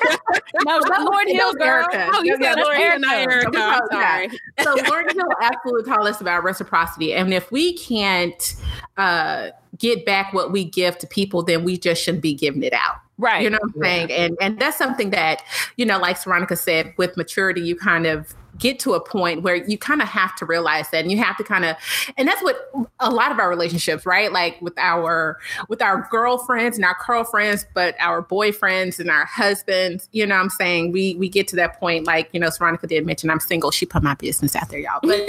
[0.67, 1.87] no, Lauryn Hill girl.
[1.87, 2.11] Erykah.
[2.13, 3.81] Oh, you said Lauryn Hill, not Erykah.
[3.81, 4.29] I'm sorry.
[4.63, 7.15] so Lauryn Hill absolutely taught us about reciprocity.
[7.15, 8.55] And if we can't
[8.97, 12.73] uh, get back what we give to people, then we just shouldn't be giving it
[12.73, 12.97] out.
[13.17, 13.45] Right.
[13.45, 14.11] You know what I'm saying?
[14.11, 14.17] Yeah.
[14.17, 15.45] And and that's something that,
[15.77, 19.57] you know, like Veronica said, with maturity, you kind of get to a point where
[19.57, 21.77] you kind of have to realize that and you have to kind of
[22.17, 24.33] and that's what a lot of our relationships right?
[24.33, 25.39] Like with our
[25.69, 30.51] with our girlfriends and our girlfriends but our boyfriends and our husbands you know i'm
[30.51, 30.93] saying?
[30.93, 33.87] We we get to that point like you know veronica did mention i'm single she
[33.87, 35.01] put my business out there y'all.
[35.03, 35.21] But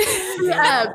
[0.52, 0.88] uh,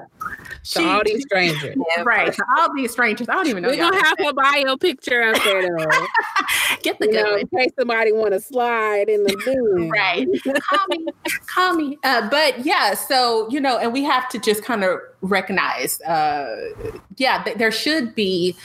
[0.64, 1.77] to all these strangers.
[1.77, 2.33] Yeah, right.
[2.33, 3.29] To all these strangers.
[3.29, 3.71] I don't even know.
[3.71, 5.87] We're gonna have a bio picture up there though.
[6.83, 9.90] Get the you good know, in case somebody want to slide in the boom.
[9.90, 10.27] right.
[10.62, 11.07] call me.
[11.47, 11.99] Call me.
[12.05, 16.57] Uh, but yeah, so you know, and we have to just kind of recognize uh
[17.16, 18.57] yeah, th- there should be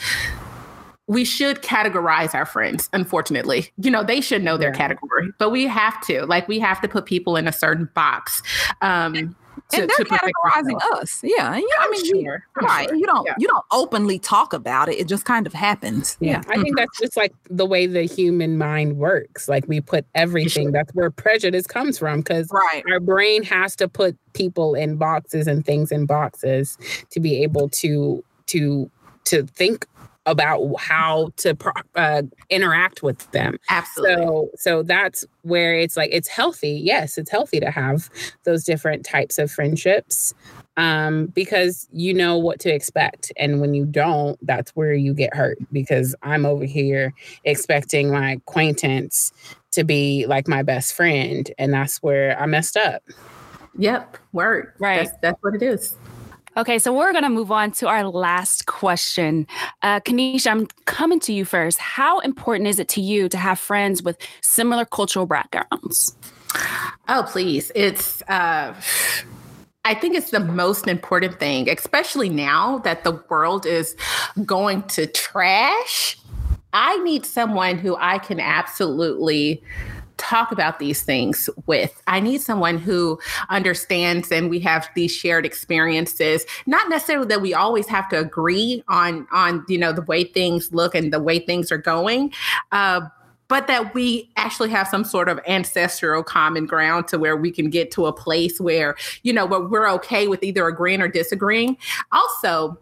[1.07, 4.77] we should categorize our friends unfortunately you know they should know their yeah.
[4.77, 8.41] category but we have to like we have to put people in a certain box
[8.81, 9.35] um
[9.69, 11.21] to, and they're categorizing us.
[11.23, 11.63] Yeah, yeah.
[11.79, 12.43] I mean, sure.
[12.61, 12.87] you, right?
[12.87, 12.97] Sure.
[12.97, 13.33] You don't yeah.
[13.37, 14.99] you don't openly talk about it.
[14.99, 16.17] It just kind of happens.
[16.19, 16.75] Yeah, I think mm-hmm.
[16.75, 19.47] that's just like the way the human mind works.
[19.47, 20.65] Like we put everything.
[20.65, 20.71] Sure.
[20.71, 22.83] That's where prejudice comes from because right.
[22.91, 26.77] our brain has to put people in boxes and things in boxes
[27.09, 28.89] to be able to to
[29.25, 29.87] to think
[30.25, 31.55] about how to
[31.95, 33.57] uh, interact with them.
[33.69, 34.15] Absolutely.
[34.15, 36.71] So, so that's where it's like it's healthy.
[36.83, 38.09] Yes, it's healthy to have
[38.43, 40.33] those different types of friendships
[40.77, 45.33] um, because you know what to expect, and when you don't, that's where you get
[45.35, 45.57] hurt.
[45.71, 49.31] Because I'm over here expecting my acquaintance
[49.71, 53.03] to be like my best friend, and that's where I messed up.
[53.77, 54.73] Yep, word.
[54.79, 55.05] Right.
[55.05, 55.95] That's, that's what it is.
[56.57, 59.45] Okay, so we're going to move on to our last question.
[59.81, 61.77] Uh, Keneisha, I'm coming to you first.
[61.79, 66.15] How important is it to you to have friends with similar cultural backgrounds?
[67.09, 67.73] Oh, please.
[67.75, 68.73] It's, uh,
[69.83, 73.97] I think it's the most important thing, especially now that the world is
[74.45, 76.17] going to trash.
[76.71, 79.61] I need someone who I can absolutely
[80.17, 82.01] talk about these things with.
[82.07, 86.45] I need someone who understands and we have these shared experiences.
[86.65, 90.73] Not necessarily that we always have to agree on on you know the way things
[90.73, 92.33] look and the way things are going.
[92.71, 93.01] Uh,
[93.47, 97.69] but that we actually have some sort of ancestral common ground to where we can
[97.69, 101.77] get to a place where, you know, where we're okay with either agreeing or disagreeing.
[102.11, 102.77] Also,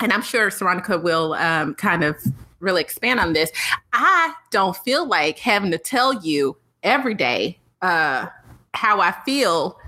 [0.00, 2.16] and I'm sure Cyronica will um, kind of
[2.60, 3.50] really expand on this.
[3.92, 8.26] I don't feel like having to tell you every day uh,
[8.74, 9.78] how I feel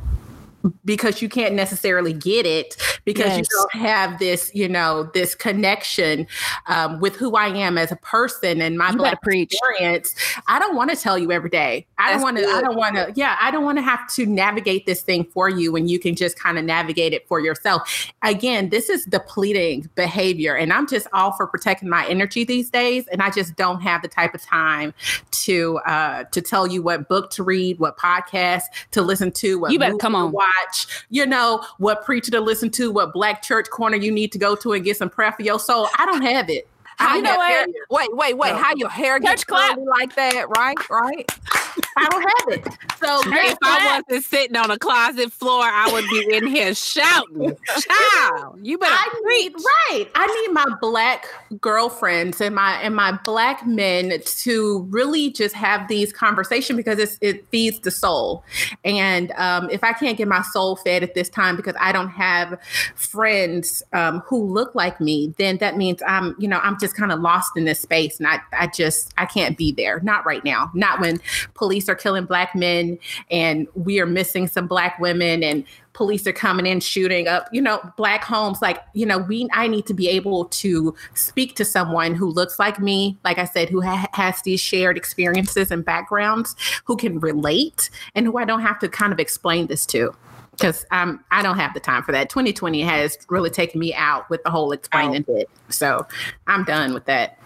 [0.85, 3.39] because you can't necessarily get it because yes.
[3.39, 6.27] you don't have this, you know, this connection
[6.67, 10.15] um, with who I am as a person and my you black experience.
[10.49, 11.87] I don't want to tell you every day.
[11.99, 12.47] I don't want to.
[12.47, 13.13] I don't want to.
[13.15, 16.15] Yeah, I don't want to have to navigate this thing for you when you can
[16.15, 18.13] just kind of navigate it for yourself.
[18.23, 23.07] Again, this is depleting behavior, and I'm just all for protecting my energy these days,
[23.09, 24.95] and I just don't have the type of time
[25.33, 29.73] to uh, to tell you what book to read, what podcast to listen to, what
[29.73, 30.50] you better come on watch,
[31.11, 34.55] you know, what preacher to listen to, what black church corner you need to go
[34.57, 35.89] to and get some prayer for your soul.
[35.99, 36.69] I don't have it.
[37.01, 37.69] How you know what?
[37.91, 38.53] Wait, wait, wait.
[38.53, 38.59] No.
[38.59, 40.77] How your hair gets curly like that, right?
[40.91, 41.31] Right?
[41.97, 42.79] I don't have it.
[43.03, 47.57] So if I wasn't sitting on a closet floor, I would be in here shouting.
[47.67, 50.07] Child, you better I need, right.
[50.15, 51.27] I need my black
[51.61, 57.19] girlfriends and my and my black men to really just have these conversations because it's,
[57.21, 58.45] it feeds the soul.
[58.85, 62.11] And um, if I can't get my soul fed at this time because I don't
[62.11, 62.59] have
[62.95, 67.13] friends um, who look like me, then that means I'm, you know, I'm just kind
[67.13, 70.01] of lost in this space and I, I just I can't be there.
[70.01, 70.71] Not right now.
[70.75, 71.21] Not when
[71.55, 72.99] police are killing black men
[73.31, 77.61] and we are missing some black women and police are coming in shooting up you
[77.61, 81.65] know black homes like you know we i need to be able to speak to
[81.65, 85.85] someone who looks like me like i said who ha- has these shared experiences and
[85.85, 90.15] backgrounds who can relate and who i don't have to kind of explain this to
[90.61, 92.29] because um, I don't have the time for that.
[92.29, 95.49] 2020 has really taken me out with the whole explaining bit.
[95.71, 96.07] So
[96.47, 97.39] I'm done with that.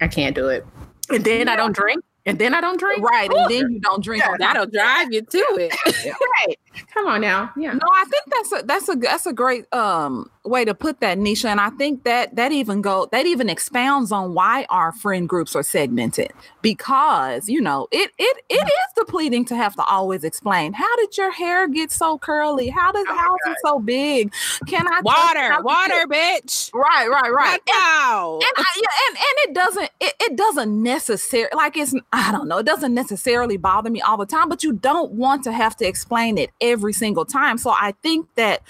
[0.00, 0.64] I can't do it.
[1.10, 3.02] And then I don't drink and then I don't drink.
[3.04, 4.22] Right, and then you don't drink.
[4.22, 5.74] Yeah, that'll drive you to it.
[6.46, 6.58] right.
[6.92, 7.52] Come on now.
[7.56, 7.72] Yeah.
[7.72, 11.18] No, I think that's a that's a that's a great um way to put that,
[11.18, 11.46] Nisha.
[11.46, 15.54] And I think that that even go that even expounds on why our friend groups
[15.56, 20.72] are segmented because you know it it it is depleting to have to always explain
[20.72, 22.68] how did your hair get so curly?
[22.68, 24.32] How does oh house is so big?
[24.66, 26.72] Can I water water bitch?
[26.74, 27.60] Right, right, right.
[27.68, 28.40] Wow.
[28.42, 32.48] And, and, I, and and it doesn't it, it doesn't necessarily like it's I don't
[32.48, 35.76] know it doesn't necessarily bother me all the time, but you don't want to have
[35.76, 37.58] to explain it every single time.
[37.58, 38.62] So I think that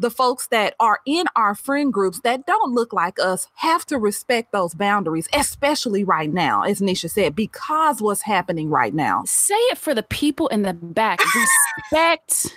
[0.00, 3.98] the folks that are in our friend groups that don't look like us have to
[3.98, 9.22] respect those boundaries, especially right now, as Nisha said, because what's happening right now.
[9.26, 11.20] Say it for the people in the back.
[11.90, 12.56] Respect.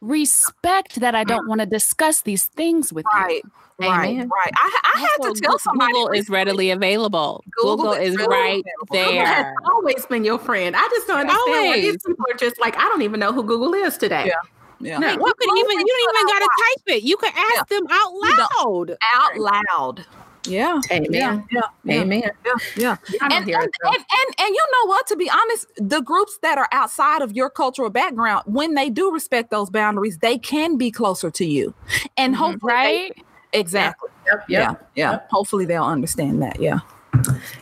[0.00, 3.42] respect that I don't want to discuss these things with right.
[3.44, 3.50] you.
[3.80, 4.28] Right, Amen.
[4.28, 4.52] right.
[4.56, 5.92] I, I had to tell somebody.
[5.92, 7.44] Google is readily available.
[7.52, 9.06] Google, Google is, is right there.
[9.06, 10.74] Google has always been your friend.
[10.76, 11.70] I just don't understand always.
[11.70, 14.24] why these people are just like, I don't even know who Google is today.
[14.26, 14.34] Yeah.
[14.80, 14.98] Yeah.
[14.98, 17.02] No, you can even you don't even gotta type it.
[17.02, 17.78] You can ask yeah.
[17.78, 18.96] them out loud.
[19.14, 20.06] Out loud.
[20.46, 20.80] Yeah.
[20.90, 21.44] Amen.
[21.50, 21.62] Yeah.
[21.84, 22.00] yeah.
[22.00, 22.22] Amen.
[22.22, 22.52] Yeah.
[22.76, 22.96] Yeah.
[23.20, 25.06] And, and, and, and, and you know what?
[25.08, 29.12] To be honest, the groups that are outside of your cultural background, when they do
[29.12, 31.74] respect those boundaries, they can be closer to you.
[32.16, 32.42] And mm-hmm.
[32.42, 33.12] hopefully right.
[33.16, 34.10] They, exactly.
[34.26, 34.74] Yep, yep, yeah.
[34.94, 35.10] Yeah.
[35.12, 35.30] Yep.
[35.30, 36.60] Hopefully they'll understand that.
[36.60, 36.80] Yeah.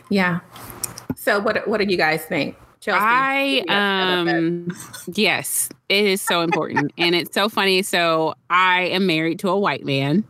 [0.09, 0.39] Yeah.
[1.15, 2.55] So what what do you guys think?
[2.79, 4.69] Chelsea, I um
[5.13, 7.81] yes, it is so important and it's so funny.
[7.81, 10.25] So I am married to a white man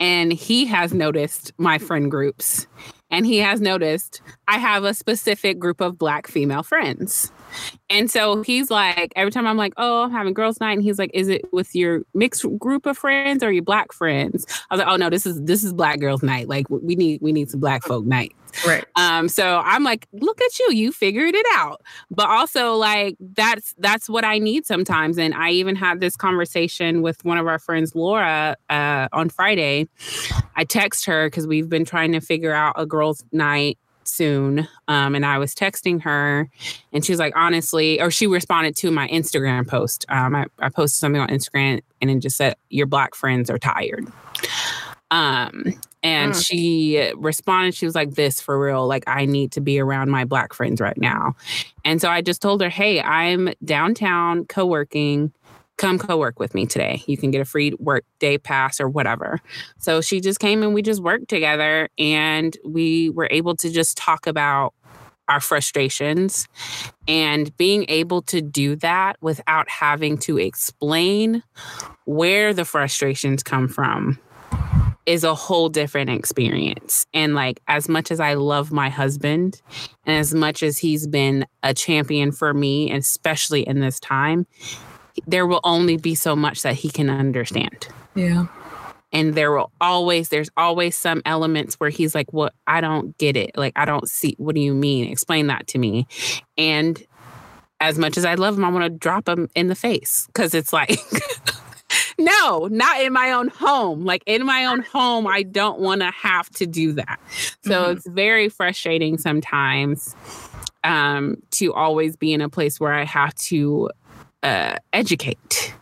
[0.00, 2.66] and he has noticed my friend groups
[3.10, 7.30] and he has noticed I have a specific group of black female friends.
[7.88, 10.98] And so he's like, every time I'm like, oh, I'm having girls' night, and he's
[10.98, 14.44] like, is it with your mixed group of friends or your black friends?
[14.68, 16.48] I was like, oh no, this is this is black girls' night.
[16.48, 18.34] Like we need we need some black folk night.
[18.66, 18.84] Right.
[18.96, 21.82] Um, so I'm like, look at you, you figured it out.
[22.10, 24.93] But also like that's that's what I need sometimes.
[24.94, 29.88] And I even had this conversation with one of our friends, Laura, uh, on Friday.
[30.56, 34.68] I text her because we've been trying to figure out a girls' night soon.
[34.88, 36.48] Um, and I was texting her,
[36.92, 40.04] and she was like, honestly, or she responded to my Instagram post.
[40.08, 43.58] Um, I, I posted something on Instagram and it just said, Your black friends are
[43.58, 44.06] tired.
[45.14, 45.64] Um,
[46.02, 46.44] and mm.
[46.44, 48.86] she responded, she was like, This for real.
[48.86, 51.36] Like, I need to be around my black friends right now.
[51.84, 55.32] And so I just told her, Hey, I'm downtown co working
[55.76, 57.02] come co-work with me today.
[57.06, 59.40] You can get a free work day pass or whatever.
[59.78, 63.96] So she just came and we just worked together and we were able to just
[63.96, 64.72] talk about
[65.26, 66.46] our frustrations
[67.08, 71.42] and being able to do that without having to explain
[72.04, 74.18] where the frustrations come from
[75.06, 77.06] is a whole different experience.
[77.12, 79.60] And like, as much as I love my husband
[80.06, 84.46] and as much as he's been a champion for me, especially in this time,
[85.26, 87.88] there will only be so much that he can understand.
[88.14, 88.46] Yeah.
[89.12, 93.36] And there will always, there's always some elements where he's like, Well, I don't get
[93.36, 93.56] it.
[93.56, 95.08] Like, I don't see, what do you mean?
[95.10, 96.08] Explain that to me.
[96.58, 97.00] And
[97.78, 100.54] as much as I love him, I want to drop him in the face because
[100.54, 100.98] it's like,
[102.18, 104.04] no, not in my own home.
[104.04, 107.20] Like in my own home, I don't want to have to do that.
[107.62, 107.92] So mm-hmm.
[107.92, 110.14] it's very frustrating sometimes
[110.84, 113.90] um, to always be in a place where I have to
[114.42, 115.74] uh, educate.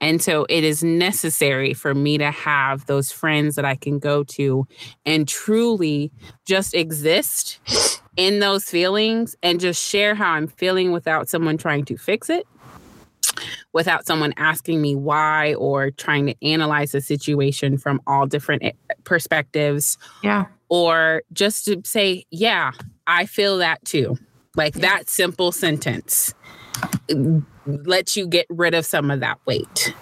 [0.00, 4.24] And so it is necessary for me to have those friends that I can go
[4.24, 4.66] to
[5.06, 6.12] and truly
[6.44, 7.60] just exist
[8.16, 12.46] in those feelings and just share how I'm feeling without someone trying to fix it,
[13.72, 18.72] without someone asking me why or trying to analyze the situation from all different eh,
[19.04, 19.98] perspectives.
[20.22, 20.46] Yeah.
[20.68, 22.72] Or just to say, yeah,
[23.06, 24.16] I feel that too.
[24.56, 24.82] Like yeah.
[24.82, 26.34] that simple sentence
[27.66, 29.94] lets you get rid of some of that weight.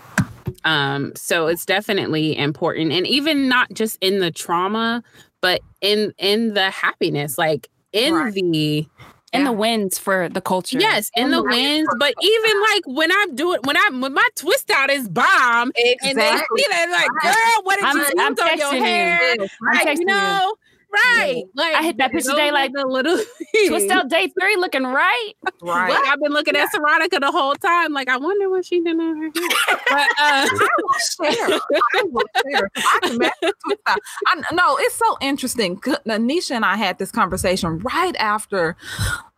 [0.64, 2.92] Um, so it's definitely important.
[2.92, 5.02] And even not just in the trauma,
[5.40, 7.36] but in in the happiness.
[7.36, 8.32] Like in right.
[8.32, 8.86] the
[9.34, 9.46] in yeah.
[9.46, 10.78] the wins for the culture.
[10.78, 11.88] Yes, in, in the, the wins.
[11.98, 16.10] But even like when I'm doing when I when my twist out is bomb, exactly.
[16.10, 19.34] and they see that like, girl, what did I'm, you I'm on your hair?
[19.34, 19.48] You.
[19.74, 20.54] Like, you know,
[20.94, 21.44] Right.
[21.54, 23.18] Like I hit that picture day like the little
[23.68, 25.32] twist out day three looking right.
[25.62, 25.90] Right.
[25.90, 27.92] Like, I've been looking at Cyronica the whole time.
[27.92, 29.78] Like I wonder what she did on her hair.
[29.88, 31.60] But uh I will share.
[31.94, 32.70] I will share.
[32.76, 33.98] I can.
[34.26, 35.78] I, no, it's so interesting.
[35.78, 38.76] Nisha and I had this conversation right after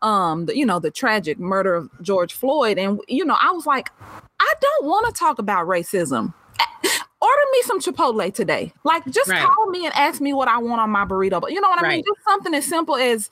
[0.02, 2.78] um the, you know the tragic murder of George Floyd.
[2.78, 3.90] And you know, I was like,
[4.40, 6.34] I don't want to talk about racism
[7.26, 8.72] order me some Chipotle today.
[8.84, 9.44] Like just right.
[9.44, 11.40] call me and ask me what I want on my burrito.
[11.40, 11.96] But you know what I right.
[11.96, 12.04] mean?
[12.06, 13.30] Just something as simple as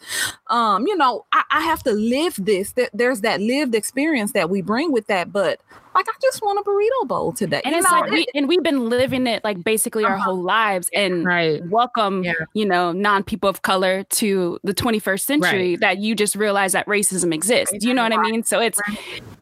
[0.49, 2.75] um, you know, I, I have to live this.
[2.93, 5.61] There's that lived experience that we bring with that, but
[5.95, 7.61] like I just want a burrito bowl today.
[7.65, 10.15] And you it's know, like we and we've been living it like basically uh-huh.
[10.15, 11.65] our whole lives and right.
[11.69, 12.33] welcome, yeah.
[12.53, 15.81] you know, non people of color to the 21st century right.
[15.81, 17.77] that you just realize that racism exists.
[17.79, 18.43] Do you know what I mean?
[18.43, 18.81] So it's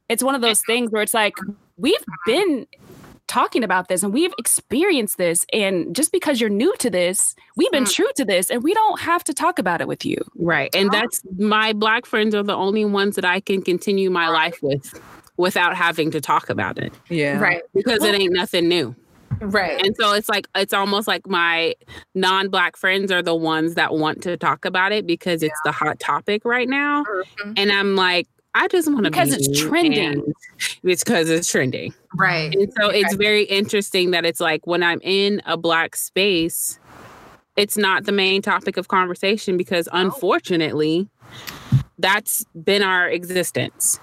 [0.09, 1.35] it's one of those things where it's like
[1.79, 2.67] we've been
[3.33, 5.47] talking about this and we've experienced this.
[5.55, 7.93] And just because you're new to this, we've been mm.
[7.93, 10.19] true to this and we don't have to talk about it with you.
[10.37, 10.69] Right.
[10.75, 14.59] And that's my black friends are the only ones that I can continue my life
[14.61, 15.01] with
[15.39, 16.93] without having to talk about it.
[17.09, 17.39] Yeah.
[17.39, 17.63] Right.
[17.75, 18.95] Because well, it ain't nothing new.
[19.41, 19.83] Right.
[19.83, 21.75] And so it's like it's almost like my
[22.15, 25.71] non-black friends are the ones that want to talk about it because it's yeah.
[25.71, 27.05] the hot topic right now.
[27.05, 27.53] Mm-hmm.
[27.57, 30.35] And I'm like, I just want to because be it's trending.
[30.83, 32.55] It's because it's trending, right?
[32.55, 36.79] And so it's very interesting that it's like when I'm in a black space,
[37.57, 41.09] it's not the main topic of conversation because unfortunately,
[41.99, 43.99] that's been our existence,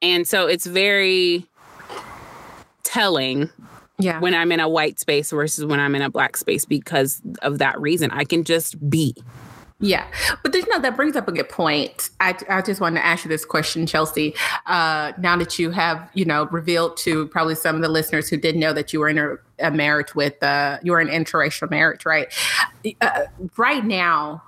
[0.00, 1.46] and so it's very
[2.84, 3.50] telling.
[4.02, 4.18] Yeah.
[4.18, 7.58] When I'm in a white space versus when I'm in a black space because of
[7.58, 9.14] that reason, I can just be.
[9.82, 10.06] Yeah,
[10.42, 12.10] but you know that brings up a good point.
[12.20, 14.34] I, I just wanted to ask you this question, Chelsea.
[14.66, 18.36] Uh, now that you have you know revealed to probably some of the listeners who
[18.36, 21.70] didn't know that you were in a, a marriage with uh, you were in interracial
[21.70, 22.30] marriage, right?
[23.00, 23.22] Uh,
[23.56, 24.42] right now,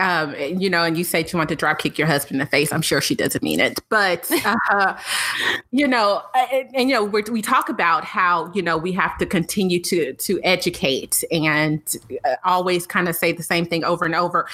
[0.00, 2.50] um, you know, and you say you want to drop kick your husband in the
[2.50, 2.72] face.
[2.72, 4.30] I'm sure she doesn't mean it, but
[4.70, 4.96] uh,
[5.70, 9.26] you know, and, and you know, we talk about how you know we have to
[9.26, 11.82] continue to to educate and
[12.24, 14.48] uh, always kind of say the same thing over and over.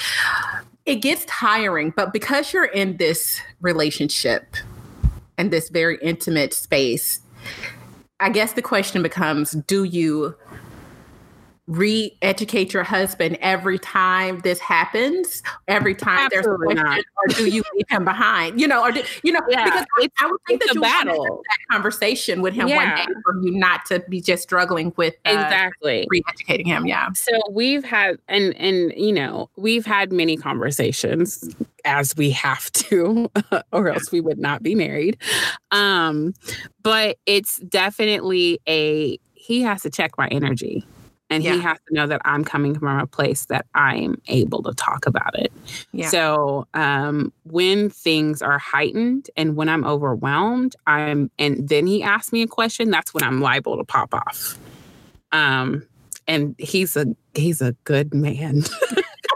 [0.85, 4.57] It gets tiring, but because you're in this relationship
[5.39, 7.21] and this very intimate space,
[8.19, 10.35] I guess the question becomes: Do you
[11.67, 15.43] re-educate your husband every time this happens?
[15.67, 18.61] Every time Absolutely there's a question or do you leave him behind?
[18.61, 19.87] You know or do, you know yeah, because
[20.21, 21.43] I, would think that you battle.
[21.49, 22.77] that conversation with him yeah.
[22.77, 26.07] one day for you not to be just struggling with uh, exactly.
[26.09, 27.09] re-educating him yeah.
[27.15, 33.31] So we've had and and you know we've had many conversations as we have to
[33.73, 35.19] or else we would not be married.
[35.73, 36.35] Um
[36.83, 40.85] but it's definitely a he has to check my energy
[41.29, 41.55] and yeah.
[41.55, 45.07] he has to know that I'm coming from a place that I'm able to talk
[45.07, 45.53] about it.
[45.93, 46.09] Yeah.
[46.09, 52.33] So um, when things are heightened and when I'm overwhelmed, I'm and then he asks
[52.33, 54.57] me a question, that's when I'm liable to pop off.
[55.33, 55.87] Um,
[56.29, 58.63] and he's a he's a good man.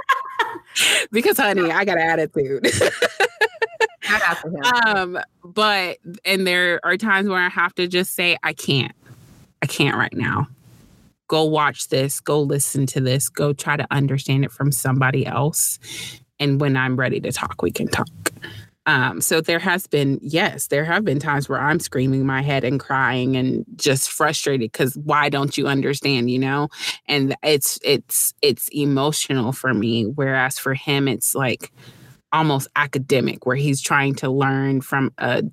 [1.11, 2.69] because honey, I got an attitude.
[4.87, 8.95] um, but and there are times where I have to just say, I can't.
[9.63, 10.49] I can't right now
[11.31, 15.79] go watch this, go listen to this, go try to understand it from somebody else.
[16.41, 18.09] And when I'm ready to talk, we can talk.
[18.87, 22.65] Um, so there has been, yes, there have been times where I'm screaming my head
[22.65, 26.67] and crying and just frustrated because why don't you understand, you know?
[27.07, 30.07] And it's it's it's emotional for me.
[30.07, 31.73] Whereas for him, it's like
[32.33, 35.45] almost academic, where he's trying to learn from a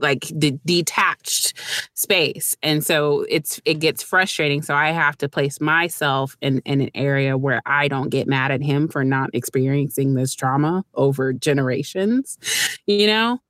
[0.00, 1.54] like the detached
[1.94, 2.56] space.
[2.62, 4.62] And so it's it gets frustrating.
[4.62, 8.50] So i have to place myself in in an area where i don't get mad
[8.50, 12.38] at him for not experiencing this trauma over generations
[12.86, 13.40] you know?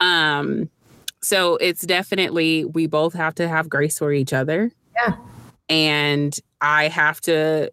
[0.00, 0.68] Um
[1.22, 4.70] so it's definitely we both have to have grace for each other.
[4.94, 5.14] Yeah.
[5.68, 7.70] and i have to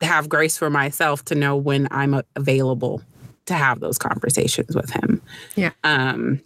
[0.00, 3.02] have grace for myself to know when i'm available
[3.46, 5.22] to have those conversations with him.
[5.56, 5.70] Yeah.
[5.82, 6.40] um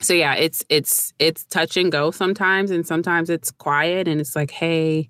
[0.00, 4.36] so yeah it's it's it's touch and go sometimes and sometimes it's quiet and it's
[4.36, 5.08] like hey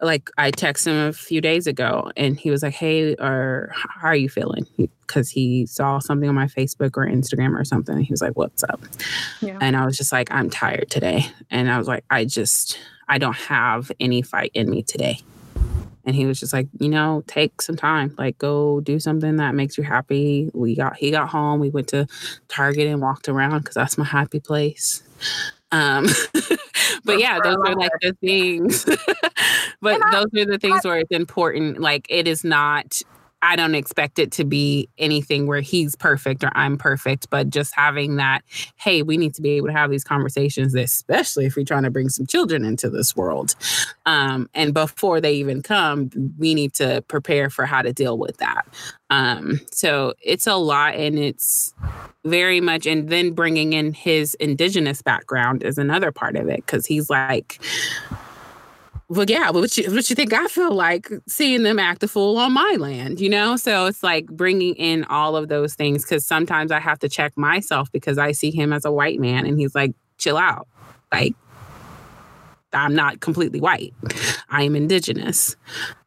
[0.00, 4.08] like i texted him a few days ago and he was like hey or how
[4.08, 4.66] are you feeling?
[4.76, 8.64] Because he saw something on my facebook or instagram or something he was like what's
[8.64, 8.80] up?
[9.40, 9.58] Yeah.
[9.60, 12.78] and i was just like i'm tired today and i was like i just
[13.08, 15.20] i don't have any fight in me today
[16.06, 19.54] and he was just like you know take some time like go do something that
[19.54, 20.50] makes you happy.
[20.54, 22.06] We got he got home we went to
[22.48, 25.02] target and walked around because that's my happy place.
[25.72, 26.06] Um
[27.04, 28.86] but yeah those are like the things.
[29.82, 33.02] But those are the things where it's important like it is not
[33.42, 37.74] I don't expect it to be anything where he's perfect or I'm perfect, but just
[37.74, 38.42] having that,
[38.76, 41.90] hey, we need to be able to have these conversations, especially if we're trying to
[41.90, 43.54] bring some children into this world.
[44.06, 48.38] Um, and before they even come, we need to prepare for how to deal with
[48.38, 48.66] that.
[49.10, 51.72] Um, so it's a lot and it's
[52.24, 56.86] very much, and then bringing in his indigenous background is another part of it because
[56.86, 57.60] he's like,
[59.08, 62.08] well, yeah, but what you, what you think I feel like seeing them act a
[62.08, 63.56] fool on my land, you know?
[63.56, 67.36] So it's like bringing in all of those things because sometimes I have to check
[67.36, 70.66] myself because I see him as a white man and he's like, chill out.
[71.12, 71.34] Like,
[72.72, 73.94] I'm not completely white,
[74.50, 75.56] I am indigenous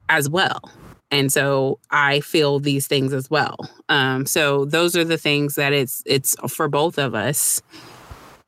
[0.10, 0.62] as well.
[1.10, 3.58] And so I feel these things as well.
[3.88, 7.62] Um, so those are the things that it's it's for both of us.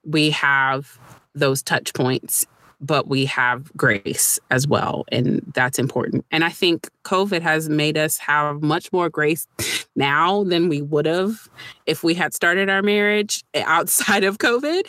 [0.03, 0.99] We have
[1.33, 2.45] those touch points
[2.82, 5.05] but we have grace as well.
[5.11, 6.25] And that's important.
[6.32, 9.47] And I think COVID has made us have much more grace
[9.95, 11.47] now than we would have
[11.86, 14.84] if we had started our marriage outside of COVID.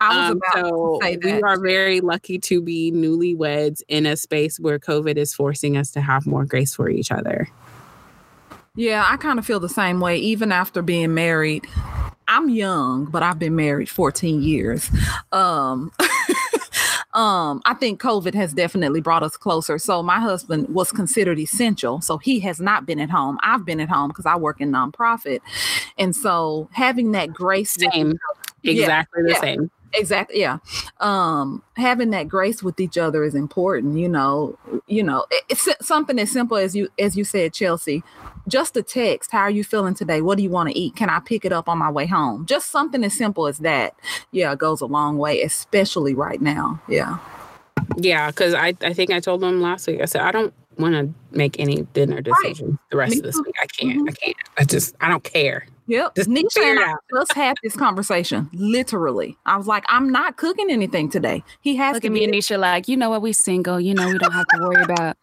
[0.00, 4.04] I was Um, about so to say we are very lucky to be newlyweds in
[4.04, 7.48] a space where COVID is forcing us to have more grace for each other.
[8.76, 10.18] Yeah, I kind of feel the same way.
[10.18, 11.66] Even after being married,
[12.28, 14.88] I'm young, but I've been married 14 years.
[15.32, 15.90] Um,
[17.18, 19.76] um, I think COVID has definitely brought us closer.
[19.78, 23.38] So my husband was considered essential, so he has not been at home.
[23.42, 25.40] I've been at home because I work in nonprofit,
[25.98, 28.18] and so having that grace, with- Same.
[28.64, 29.40] Exactly the yeah.
[29.40, 29.70] same.
[29.94, 30.58] exactly yeah
[31.00, 36.18] um having that grace with each other is important you know you know it's something
[36.18, 38.02] as simple as you as you said chelsea
[38.48, 41.08] just a text how are you feeling today what do you want to eat can
[41.10, 43.94] i pick it up on my way home just something as simple as that
[44.32, 47.18] yeah goes a long way especially right now yeah
[47.96, 50.00] Yeah, because I, I think I told them last week.
[50.00, 53.34] I said I don't want to make any dinner decisions the rest Me of this
[53.36, 53.42] too.
[53.46, 53.54] week.
[53.60, 53.98] I can't.
[53.98, 54.08] Mm-hmm.
[54.08, 54.36] I can't.
[54.58, 55.66] I just I don't care.
[55.86, 56.14] Yep.
[56.16, 58.50] Just Nisha figure and it I just had this conversation.
[58.52, 59.36] Literally.
[59.46, 61.42] I was like, I'm not cooking anything today.
[61.62, 63.80] He has Look to at me be and Nisha like, you know what, we single.
[63.80, 65.16] You know, we don't have to worry about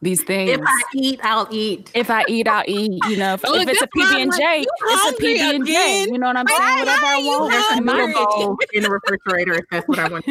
[0.00, 0.50] these things.
[0.50, 1.90] If I eat, I'll eat.
[1.94, 3.02] If I eat, I'll eat.
[3.08, 6.06] You know, if, Look, if it's a PB and J, it's a PB and J.
[6.10, 6.60] You know what I'm saying?
[6.60, 7.52] Why Whatever I are you want.
[7.52, 10.24] There's a in noodle bowl in the refrigerator if that's what I want.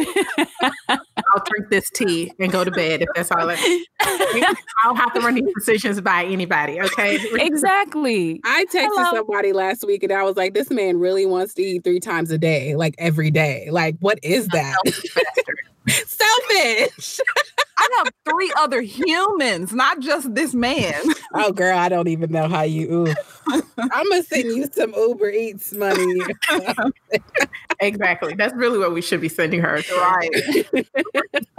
[0.88, 3.50] I'll drink this tea and go to bed if that's all.
[3.50, 3.56] I,
[4.00, 6.80] I don't have to run these decisions by anybody.
[6.80, 7.20] Okay.
[7.34, 8.40] Exactly.
[8.46, 9.18] I texted Hello.
[9.18, 12.32] somebody last week and I was like, this man really wants to eat three times
[12.32, 13.68] a day, like every day.
[13.70, 14.78] Like, what is that?
[15.88, 17.20] Selfish.
[17.80, 20.94] I have three other humans, not just this man.
[21.40, 22.92] Oh, girl, I don't even know how you.
[22.92, 23.14] Ooh.
[23.48, 26.22] I'm gonna send you some Uber Eats money.
[27.80, 28.34] Exactly.
[28.34, 29.80] That's really what we should be sending her.
[29.92, 30.66] Right.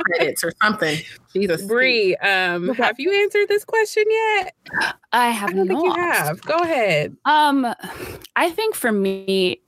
[0.01, 0.99] Credits or something.
[1.33, 1.63] Jesus.
[1.63, 4.55] Bree, um, have you answered this question yet?
[5.13, 6.41] I have I don't think you have.
[6.43, 7.17] Go ahead.
[7.25, 7.73] Um,
[8.35, 9.61] I think for me,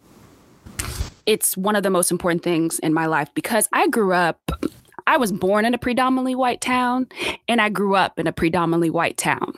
[1.30, 4.50] it's one of the most important things in my life because I grew up.
[5.06, 7.06] I was born in a predominantly white town,
[7.46, 9.54] and I grew up in a predominantly white town.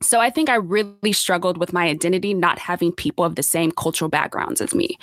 [0.00, 3.72] So I think I really struggled with my identity not having people of the same
[3.72, 4.96] cultural backgrounds as me.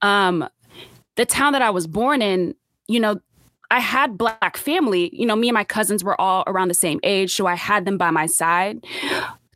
[0.00, 0.48] Um,
[1.16, 2.54] the town that I was born in,
[2.86, 3.20] you know,
[3.72, 5.10] I had black family.
[5.12, 7.84] You know, me and my cousins were all around the same age, so I had
[7.84, 8.86] them by my side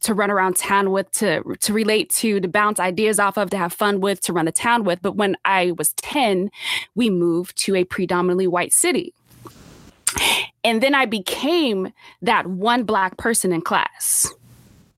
[0.00, 3.58] to run around town with, to to relate to, to bounce ideas off of, to
[3.58, 5.00] have fun with, to run the town with.
[5.02, 6.50] But when I was 10,
[6.94, 9.14] we moved to a predominantly white city.
[10.62, 11.92] And then I became
[12.22, 14.32] that one black person in class,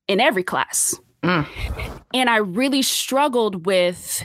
[0.09, 0.99] in every class.
[1.23, 1.47] Mm.
[2.15, 4.25] And I really struggled with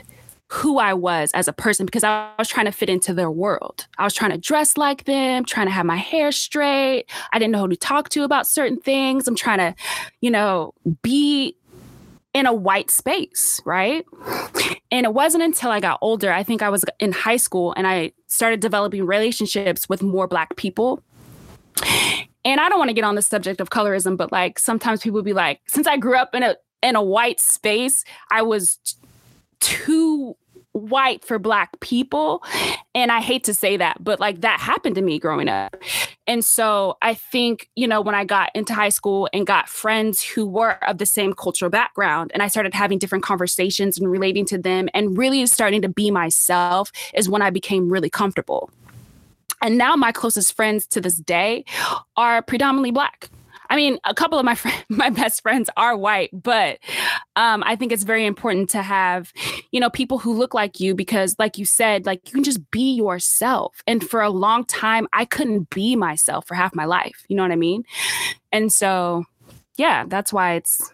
[0.50, 3.86] who I was as a person because I was trying to fit into their world.
[3.98, 7.04] I was trying to dress like them, trying to have my hair straight.
[7.32, 9.28] I didn't know who to talk to about certain things.
[9.28, 9.74] I'm trying to,
[10.20, 10.72] you know,
[11.02, 11.54] be
[12.32, 14.06] in a white space, right?
[14.90, 17.86] And it wasn't until I got older, I think I was in high school and
[17.86, 21.02] I started developing relationships with more black people.
[22.44, 25.22] And I don't want to get on the subject of colorism, but like sometimes people
[25.22, 28.78] be like, since I grew up in a in a white space, I was
[29.60, 30.36] too
[30.72, 32.42] white for black people.
[32.94, 35.76] And i hate to say that but like that happened to me growing up.
[36.26, 40.22] And so i think you know when i got into high school and got friends
[40.22, 44.44] who were of the same cultural background and i started having different conversations and relating
[44.46, 48.70] to them and really starting to be myself is when i became really comfortable.
[49.60, 51.64] And now my closest friends to this day
[52.16, 53.28] are predominantly black
[53.70, 56.78] I mean, a couple of my friends, my best friends are white, but
[57.36, 59.32] um, I think it's very important to have,
[59.70, 62.70] you know, people who look like you because, like you said, like you can just
[62.70, 63.82] be yourself.
[63.86, 67.24] And for a long time, I couldn't be myself for half my life.
[67.28, 67.84] You know what I mean?
[68.52, 69.24] And so,
[69.76, 70.92] yeah, that's why it's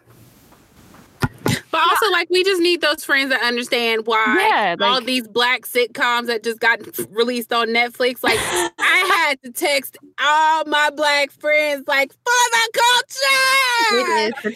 [1.75, 5.27] but also, like, we just need those friends that understand why yeah, like, all these
[5.27, 8.23] black sitcoms that just got released on Netflix.
[8.23, 8.39] Like,
[8.79, 13.35] I had to text all my black friends, like, for the culture.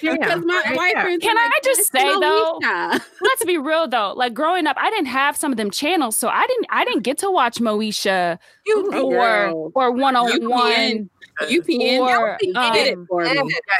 [0.01, 0.75] Because my yeah.
[0.75, 1.21] white friends.
[1.21, 2.59] Can I like, just say though?
[3.21, 4.13] let's be real though.
[4.15, 6.67] Like growing up, I didn't have some of them channels, so I didn't.
[6.69, 11.09] I didn't get to watch Moesha you, or or one on one
[11.41, 13.23] UPN or, um, did it for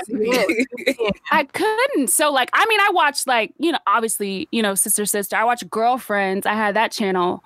[0.10, 1.12] me.
[1.32, 2.10] I couldn't.
[2.10, 5.36] So like, I mean, I watched like, you know, obviously, you know, sister sister.
[5.36, 6.46] I watched Girlfriends.
[6.46, 7.44] I had that channel.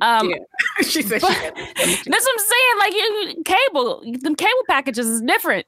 [0.00, 0.36] Um yeah.
[0.82, 2.78] she said but, that's what I'm saying.
[2.78, 5.66] Like you, cable, the cable packages is different.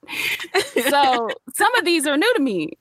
[0.90, 2.76] So some of these are new to me.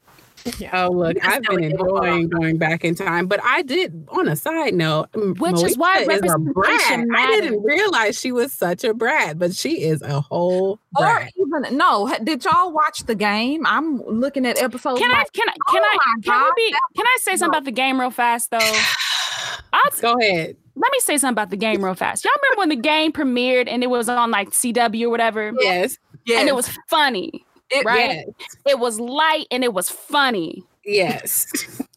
[0.74, 4.08] Oh, look, I've been enjoying going back in time, but I did.
[4.10, 5.08] On a side note,
[5.40, 7.06] which is why is a brat.
[7.16, 10.80] I didn't realize she was such a brat, but she is a whole.
[10.98, 11.32] Brat.
[11.38, 13.66] Or even no, did y'all watch the game?
[13.66, 15.00] I'm looking at episodes.
[15.00, 15.24] Can I?
[15.34, 15.54] Can I?
[15.72, 16.22] Can oh I?
[16.22, 18.60] Can, be, can I say something about the game real fast though?
[19.74, 20.58] I'll t- Go ahead.
[20.76, 22.26] Let me say something about the game real fast.
[22.26, 25.54] Y'all remember when the game premiered and it was on like CW or whatever?
[25.60, 25.98] Yes.
[26.26, 26.40] Yes.
[26.40, 27.45] And it was funny.
[27.70, 28.26] It, right?
[28.40, 28.58] Yes.
[28.66, 30.64] It was light and it was funny.
[30.86, 31.48] Yes.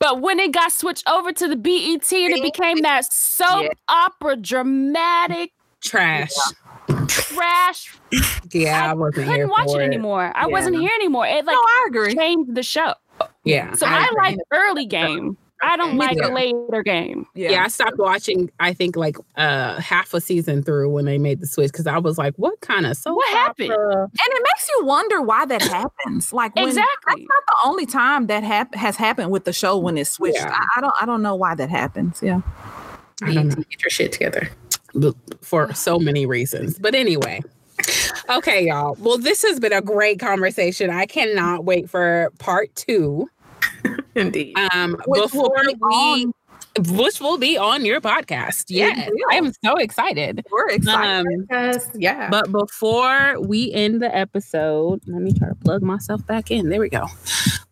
[0.00, 3.68] but when it got switched over to the BET and it became that soap yeah.
[3.88, 6.32] opera dramatic trash.
[7.06, 7.94] Trash.
[8.52, 10.32] Yeah, I, I wasn't couldn't watch it, it, anymore.
[10.34, 10.46] I yeah.
[10.46, 11.26] wasn't here anymore.
[11.26, 12.14] It like no, I agree.
[12.14, 12.94] changed the show.
[13.44, 13.74] Yeah.
[13.74, 15.36] So I, I like early game.
[15.60, 17.26] I don't like the later game.
[17.34, 17.50] Yeah.
[17.50, 17.64] yeah.
[17.64, 18.50] I stopped watching.
[18.60, 21.98] I think like uh half a season through when they made the switch because I
[21.98, 25.62] was like, "What kind of so what happened?" And it makes you wonder why that
[25.62, 26.32] happens.
[26.32, 29.76] Like when, exactly, that's not the only time that hap- has happened with the show
[29.76, 30.36] when it's switched.
[30.36, 30.54] Yeah.
[30.54, 30.94] I, I, don't.
[31.00, 32.20] I don't know why that happens.
[32.22, 32.40] Yeah,
[33.22, 33.56] I don't know.
[33.56, 34.48] Get your shit together
[35.40, 36.78] for so many reasons.
[36.78, 37.42] But anyway.
[38.28, 38.96] Okay, y'all.
[38.98, 40.90] Well, this has been a great conversation.
[40.90, 43.30] I cannot wait for part two.
[44.18, 44.56] Indeed.
[44.72, 46.26] Um, which before we,
[46.90, 48.66] which will be on your podcast.
[48.68, 50.46] Yeah, I'm so excited.
[50.50, 51.26] We're excited.
[51.50, 52.28] Um, yeah.
[52.30, 56.68] But before we end the episode, let me try to plug myself back in.
[56.68, 57.06] There we go.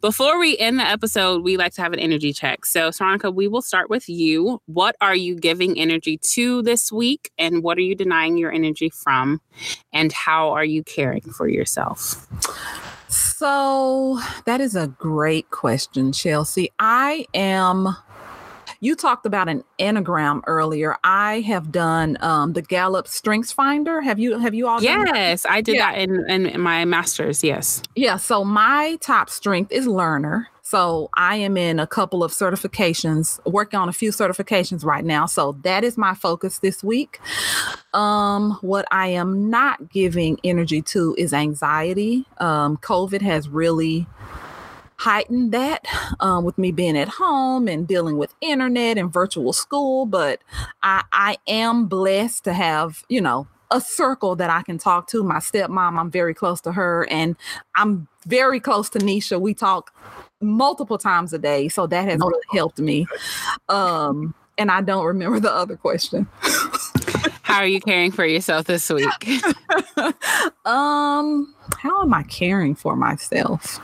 [0.01, 2.64] Before we end the episode, we like to have an energy check.
[2.64, 4.61] So, Cyronica, we will start with you.
[4.66, 8.90] What are you giving energy to this week, and what are you denying your energy
[8.90, 9.40] from,
[9.92, 12.26] and how are you caring for yourself?
[13.09, 16.70] So that is a great question, Chelsea.
[16.78, 17.96] I am.
[18.80, 20.96] You talked about an enneagram earlier.
[21.02, 24.00] I have done um, the Gallup Strengths Finder.
[24.00, 24.38] Have you?
[24.38, 24.82] Have you all?
[24.82, 25.92] Yes, I did yeah.
[25.92, 27.42] that in, in my master's.
[27.42, 27.82] Yes.
[27.94, 28.16] Yeah.
[28.16, 30.48] So my top strength is learner.
[30.67, 35.25] So I am in a couple of certifications, working on a few certifications right now.
[35.25, 37.21] So that is my focus this week.
[37.95, 42.27] Um, what I am not giving energy to is anxiety.
[42.39, 44.09] Um, COVID has really
[44.97, 45.87] heightened that
[46.19, 50.05] um, with me being at home and dealing with internet and virtual school.
[50.05, 50.41] But
[50.83, 55.23] I, I am blessed to have, you know, a circle that I can talk to.
[55.23, 57.37] My stepmom, I'm very close to her, and
[57.77, 59.41] I'm very close to Nisha.
[59.41, 59.93] We talk
[60.41, 61.68] multiple times a day.
[61.68, 63.07] So that has really helped me.
[63.68, 66.26] Um, and I don't remember the other question.
[67.43, 69.09] how are you caring for yourself this week?
[70.64, 73.80] um, how am I caring for myself?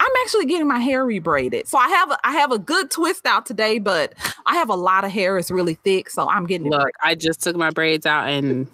[0.00, 1.66] I'm actually getting my hair rebraided.
[1.66, 4.14] So I have a, I have a good twist out today, but
[4.46, 5.38] I have a lot of hair.
[5.38, 6.70] It's really thick, so I'm getting.
[6.70, 8.68] Look, I just took my braids out and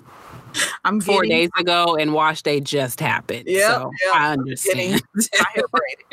[0.85, 3.45] I'm four getting, days ago, and wash day just happened.
[3.47, 5.03] Yeah, so yep, I understand.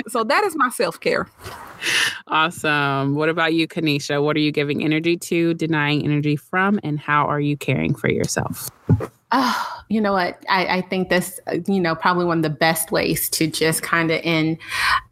[0.08, 1.28] so that is my self care.
[2.28, 3.16] Awesome.
[3.16, 4.24] What about you, Keneisha?
[4.24, 8.08] What are you giving energy to, denying energy from, and how are you caring for
[8.08, 8.70] yourself?
[9.32, 10.44] Oh, you know what?
[10.50, 14.12] I, I think that's, you know, probably one of the best ways to just kind
[14.12, 14.58] of end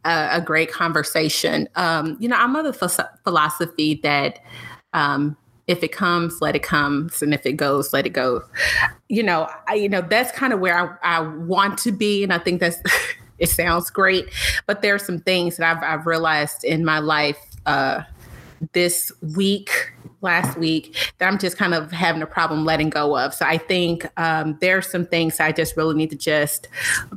[0.06, 1.70] a, a, great conversation.
[1.76, 4.40] Um, you know, I'm of the philosophy that
[4.94, 5.38] um,
[5.70, 8.44] if it comes, let it come, and if it goes, let it go.
[9.08, 12.24] You know, I, you know, that's kind of where I, I want to be.
[12.24, 12.82] And I think that's,
[13.38, 14.26] it sounds great,
[14.66, 18.02] but there are some things that I've, I've realized in my life uh,
[18.74, 23.36] this week last week that I'm just kind of having a problem letting go of.
[23.36, 26.68] So I think um, there's some things I just really need to just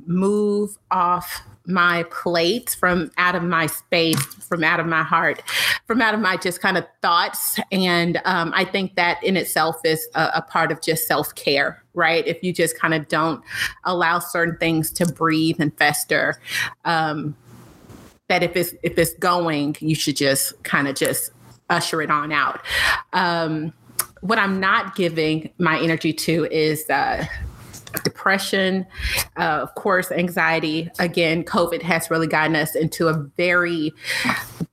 [0.05, 5.43] move off my plate from out of my space from out of my heart
[5.87, 9.77] from out of my just kind of thoughts and um, i think that in itself
[9.85, 13.43] is a, a part of just self-care right if you just kind of don't
[13.85, 16.41] allow certain things to breathe and fester
[16.85, 17.37] um,
[18.29, 21.31] that if it's if it's going you should just kind of just
[21.73, 22.61] usher it on out.
[23.13, 23.73] Um,
[24.21, 27.27] what I'm not giving my energy to is uh,
[28.05, 28.87] depression,
[29.37, 30.91] uh, of course, anxiety.
[30.99, 33.93] Again, COVID has really gotten us into a very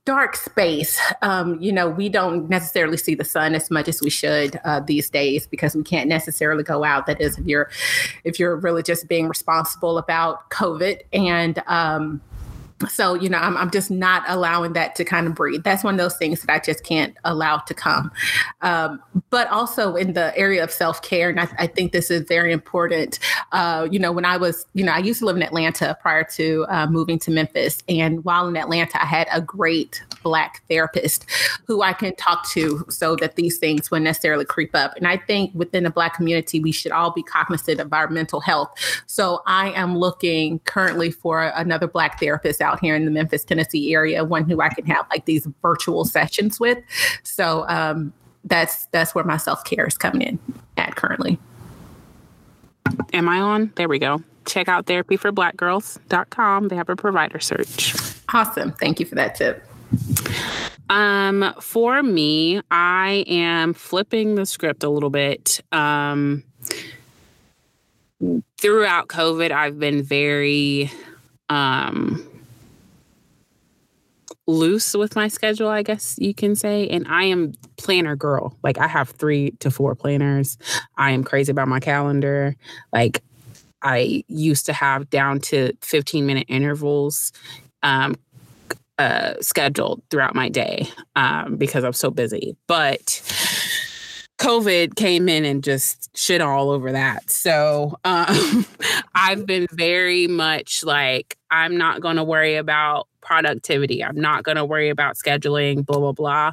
[0.04, 1.00] dark space.
[1.22, 4.80] Um, you know, we don't necessarily see the sun as much as we should uh,
[4.80, 7.06] these days because we can't necessarily go out.
[7.06, 7.70] That is, if you're
[8.24, 12.20] if you're really just being responsible about COVID and um,
[12.88, 15.94] so you know I'm, I'm just not allowing that to kind of breathe that's one
[15.94, 18.10] of those things that i just can't allow to come.
[18.62, 22.52] Um, but also in the area of self-care and i, I think this is very
[22.52, 23.18] important.
[23.52, 26.24] Uh, you know when i was you know i used to live in atlanta prior
[26.32, 27.82] to uh, moving to memphis.
[27.88, 31.26] And while in atlanta i had a great black therapist
[31.66, 34.96] who i can talk to so that these things wouldn't necessarily creep up.
[34.96, 38.40] And i think within the black community we should all be cognizant of our mental
[38.40, 38.72] health.
[39.06, 43.44] So i am looking currently for another black therapist out out here in the Memphis,
[43.44, 46.78] Tennessee area, one who I can have like these virtual sessions with.
[47.22, 48.12] So um,
[48.44, 50.38] that's that's where my self care is coming in
[50.76, 51.38] at currently.
[53.12, 53.72] Am I on?
[53.76, 54.22] There we go.
[54.46, 56.68] Check out therapyforblackgirls.com.
[56.68, 57.94] They have a provider search.
[58.32, 58.72] Awesome.
[58.72, 59.64] Thank you for that tip.
[60.88, 65.60] Um, for me, I am flipping the script a little bit.
[65.72, 66.42] Um,
[68.58, 70.90] throughout COVID, I've been very
[71.48, 72.29] um
[74.50, 76.88] loose with my schedule, I guess you can say.
[76.88, 78.56] And I am planner girl.
[78.62, 80.58] Like I have three to four planners.
[80.96, 82.56] I am crazy about my calendar.
[82.92, 83.22] Like
[83.82, 87.32] I used to have down to 15 minute intervals
[87.82, 88.16] um,
[88.98, 90.86] uh, scheduled throughout my day
[91.16, 92.56] um, because I'm so busy.
[92.66, 93.22] But
[94.40, 97.30] COVID came in and just shit all over that.
[97.30, 98.66] So um,
[99.14, 104.02] I've been very much like, I'm not going to worry about productivity.
[104.02, 106.50] I'm not going to worry about scheduling, blah, blah, blah.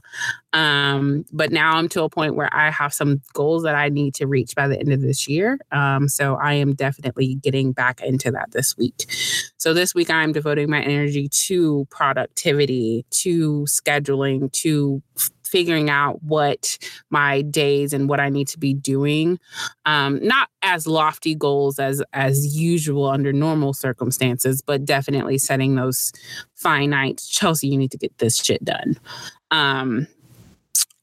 [0.54, 4.14] Um, but now I'm to a point where I have some goals that I need
[4.16, 5.58] to reach by the end of this year.
[5.72, 9.12] Um, so I am definitely getting back into that this week.
[9.58, 15.02] So this week I'm devoting my energy to productivity, to scheduling, to
[15.48, 16.78] figuring out what
[17.10, 19.40] my days and what I need to be doing.
[19.86, 26.12] Um, not as lofty goals as as usual under normal circumstances, but definitely setting those
[26.56, 27.24] finite.
[27.30, 29.00] Chelsea, you need to get this shit done.
[29.52, 30.08] Um,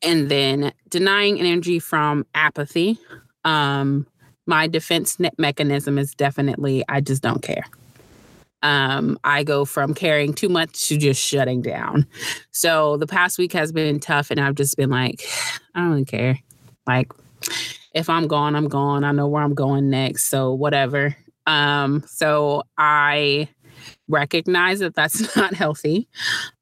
[0.03, 2.99] and then denying energy from apathy.
[3.45, 4.07] Um,
[4.47, 7.64] my defense mechanism is definitely I just don't care
[8.64, 12.06] um, I go from caring too much to just shutting down.
[12.50, 15.22] So the past week has been tough, and I've just been like,
[15.74, 16.40] I don't care.
[16.86, 17.12] Like,
[17.94, 19.04] if I'm gone, I'm gone.
[19.04, 20.24] I know where I'm going next.
[20.24, 21.14] So whatever.
[21.46, 23.48] Um, so I
[24.08, 26.08] recognize that that's not healthy.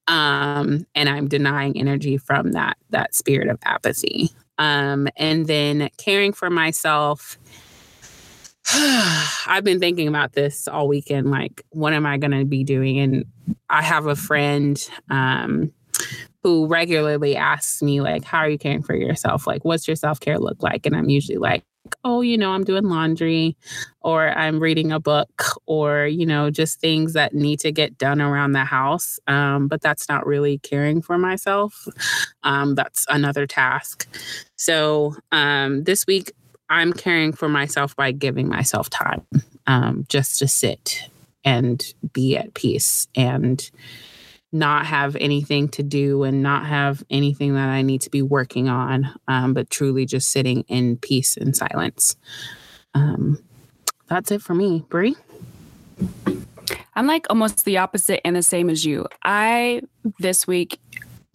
[0.09, 4.30] Um, and I'm denying energy from that that spirit of apathy.
[4.59, 7.38] Um, and then caring for myself
[9.47, 11.31] I've been thinking about this all weekend.
[11.31, 12.99] Like, what am I going to be doing?
[13.01, 13.25] And
[13.68, 15.73] I have a friend um,
[16.43, 19.47] who regularly asks me, like, how are you caring for yourself?
[19.47, 20.87] Like, what's your self care look like?
[20.87, 21.64] And I'm usually like,
[22.03, 23.57] oh, you know, I'm doing laundry
[24.01, 28.23] or I'm reading a book or, you know, just things that need to get done
[28.23, 29.18] around the house.
[29.27, 31.87] Um, but that's not really caring for myself.
[32.43, 34.09] Um, that's another task.
[34.57, 36.33] So um, this week,
[36.73, 39.27] I'm caring for myself by giving myself time
[39.66, 41.09] um, just to sit
[41.45, 43.70] and be at peace and
[44.53, 48.68] not have anything to do and not have anything that I need to be working
[48.68, 52.16] on, um, but truly just sitting in peace and silence.
[52.95, 53.39] um,
[54.09, 54.85] that's it for me.
[54.89, 55.16] Bree?
[56.95, 59.07] I'm like almost the opposite and the same as you.
[59.25, 59.83] I
[60.18, 60.79] this week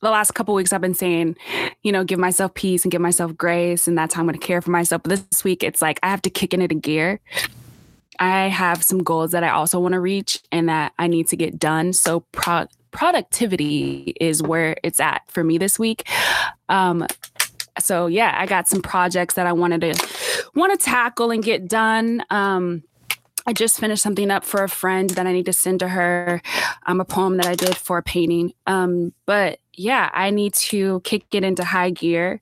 [0.01, 1.37] the last couple weeks I've been saying,
[1.83, 4.45] you know, give myself peace and give myself grace and that's how I'm going to
[4.45, 5.03] care for myself.
[5.03, 7.19] But this week it's like I have to kick in it a gear.
[8.19, 11.37] I have some goals that I also want to reach and that I need to
[11.37, 11.93] get done.
[11.93, 16.07] So pro- productivity is where it's at for me this week.
[16.69, 17.05] Um
[17.79, 20.07] so yeah, I got some projects that I wanted to
[20.55, 22.23] want to tackle and get done.
[22.29, 22.83] Um
[23.47, 26.41] I just finished something up for a friend that I need to send to her.
[26.85, 28.51] Um, a poem that I did for a painting.
[28.67, 32.41] Um, but yeah, I need to kick it into high gear.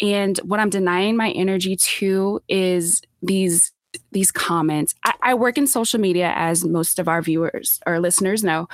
[0.00, 3.72] And what I'm denying my energy to is these
[4.12, 4.94] these comments.
[5.04, 8.68] I, I, work in social media, as most of our viewers or listeners know,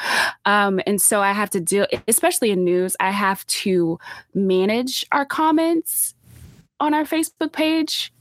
[0.45, 2.97] um, and so I have to deal, especially in news.
[3.01, 3.99] I have to
[4.35, 6.15] manage our comments
[6.81, 8.13] on our Facebook page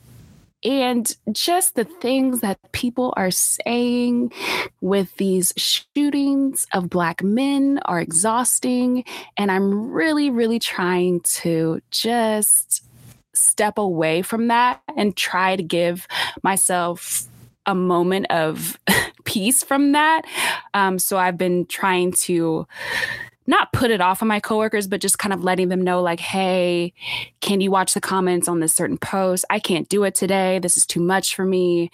[0.65, 4.33] and just the things that people are saying
[4.81, 9.05] with these shootings of Black men are exhausting.
[9.37, 12.83] And I'm really, really trying to just
[13.35, 16.07] step away from that and try to give
[16.41, 17.27] myself
[17.67, 18.79] a moment of
[19.23, 20.23] peace from that.
[20.73, 22.67] Um, so I've been trying to
[23.47, 26.19] not put it off on my coworkers, but just kind of letting them know, like,
[26.19, 26.93] hey,
[27.41, 29.45] can you watch the comments on this certain post?
[29.49, 30.59] I can't do it today.
[30.59, 31.91] This is too much for me.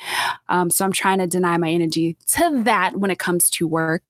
[0.50, 4.04] Um, so I'm trying to deny my energy to that when it comes to work.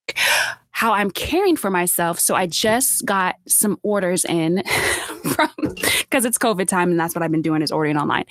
[0.72, 2.20] How I'm caring for myself.
[2.20, 4.64] So I just got some orders in
[5.36, 8.26] from because it's COVID time and that's what I've been doing is ordering online.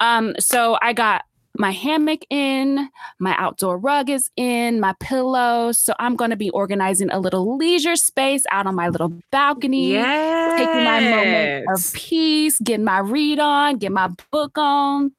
[0.00, 1.24] Um, so I got
[1.58, 2.88] my hammock in,
[3.18, 5.72] my outdoor rug is in, my pillow.
[5.72, 9.92] So I'm going to be organizing a little leisure space out on my little balcony,
[9.92, 10.58] yes.
[10.58, 15.12] taking my moment of peace, getting my read on, get my book on.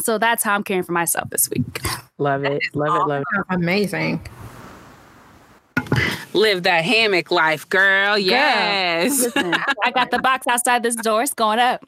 [0.00, 1.80] So that's how I'm caring for myself this week.
[2.18, 2.62] Love it.
[2.74, 3.08] Love it.
[3.08, 3.44] Love it.
[3.48, 4.26] Amazing.
[6.32, 8.18] Live that hammock life, girl.
[8.18, 9.32] Yes.
[9.32, 11.22] Girl, listen, I got the box outside this door.
[11.22, 11.86] It's going up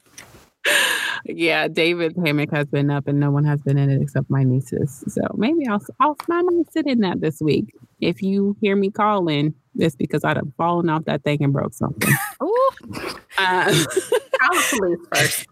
[1.25, 4.45] yeah, David's hammock has been up and no one has been in it except my
[4.45, 5.05] nieces.
[5.09, 7.75] So maybe I'll I'll I might sit in that this week.
[8.01, 11.75] If you hear me calling, it's because I'd have fallen off that thing and broke
[11.75, 12.13] something.
[12.43, 12.71] Ooh.
[13.39, 15.47] Uh, the police first.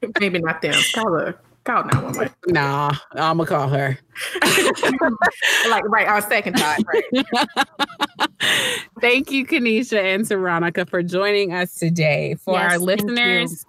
[0.20, 0.72] maybe not them.
[0.94, 1.36] Call the
[1.68, 2.34] call 911.
[2.48, 3.98] Nah, I'm gonna call her.
[5.70, 7.26] like right, our second time, right?
[9.00, 12.36] Thank you, Keneisha and Cyronica, for joining us today.
[12.42, 13.64] For yes, our listeners,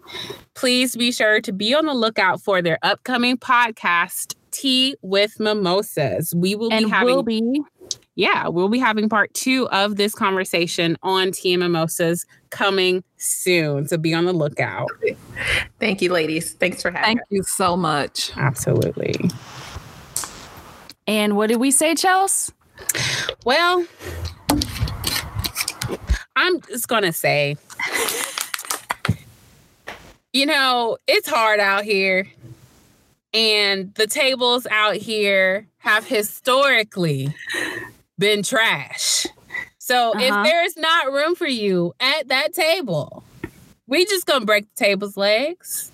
[0.56, 6.34] please be sure to be on the lookout for their upcoming podcast, Tea with Mimosas.
[6.34, 7.62] We will and be having will be
[8.20, 13.88] yeah, we'll be having part two of this conversation on Tea and Mimosas coming soon.
[13.88, 14.89] So be on the lookout.
[15.80, 16.51] Thank you, ladies.
[16.51, 17.05] Thanks for having me.
[17.05, 17.28] Thank us.
[17.30, 18.32] you so much.
[18.36, 19.15] Absolutely.
[21.07, 22.51] And what did we say, Chels?
[23.45, 23.88] Well,
[26.36, 27.55] I'm just going to say,
[30.34, 32.28] you know, it's hard out here.
[33.34, 37.34] And the tables out here have historically
[38.20, 39.26] been trash.
[39.78, 40.20] So uh-huh.
[40.22, 43.24] if there's not room for you at that table,
[43.88, 45.91] we just gonna break the table's legs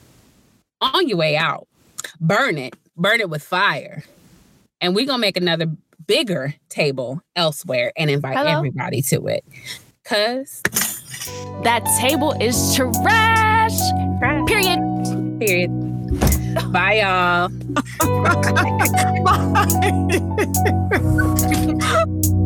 [0.81, 1.67] on your way out.
[2.19, 4.03] Burn it, burn it with fire.
[4.81, 5.67] And we gonna make another
[6.05, 8.49] bigger table elsewhere and invite Hello?
[8.49, 9.45] everybody to it.
[10.03, 10.61] Cause
[11.63, 13.71] that table is trash.
[14.19, 14.47] trash.
[14.47, 15.39] Period.
[15.39, 15.94] Period.
[16.71, 17.49] Bye y'all.
[19.25, 19.51] Bye.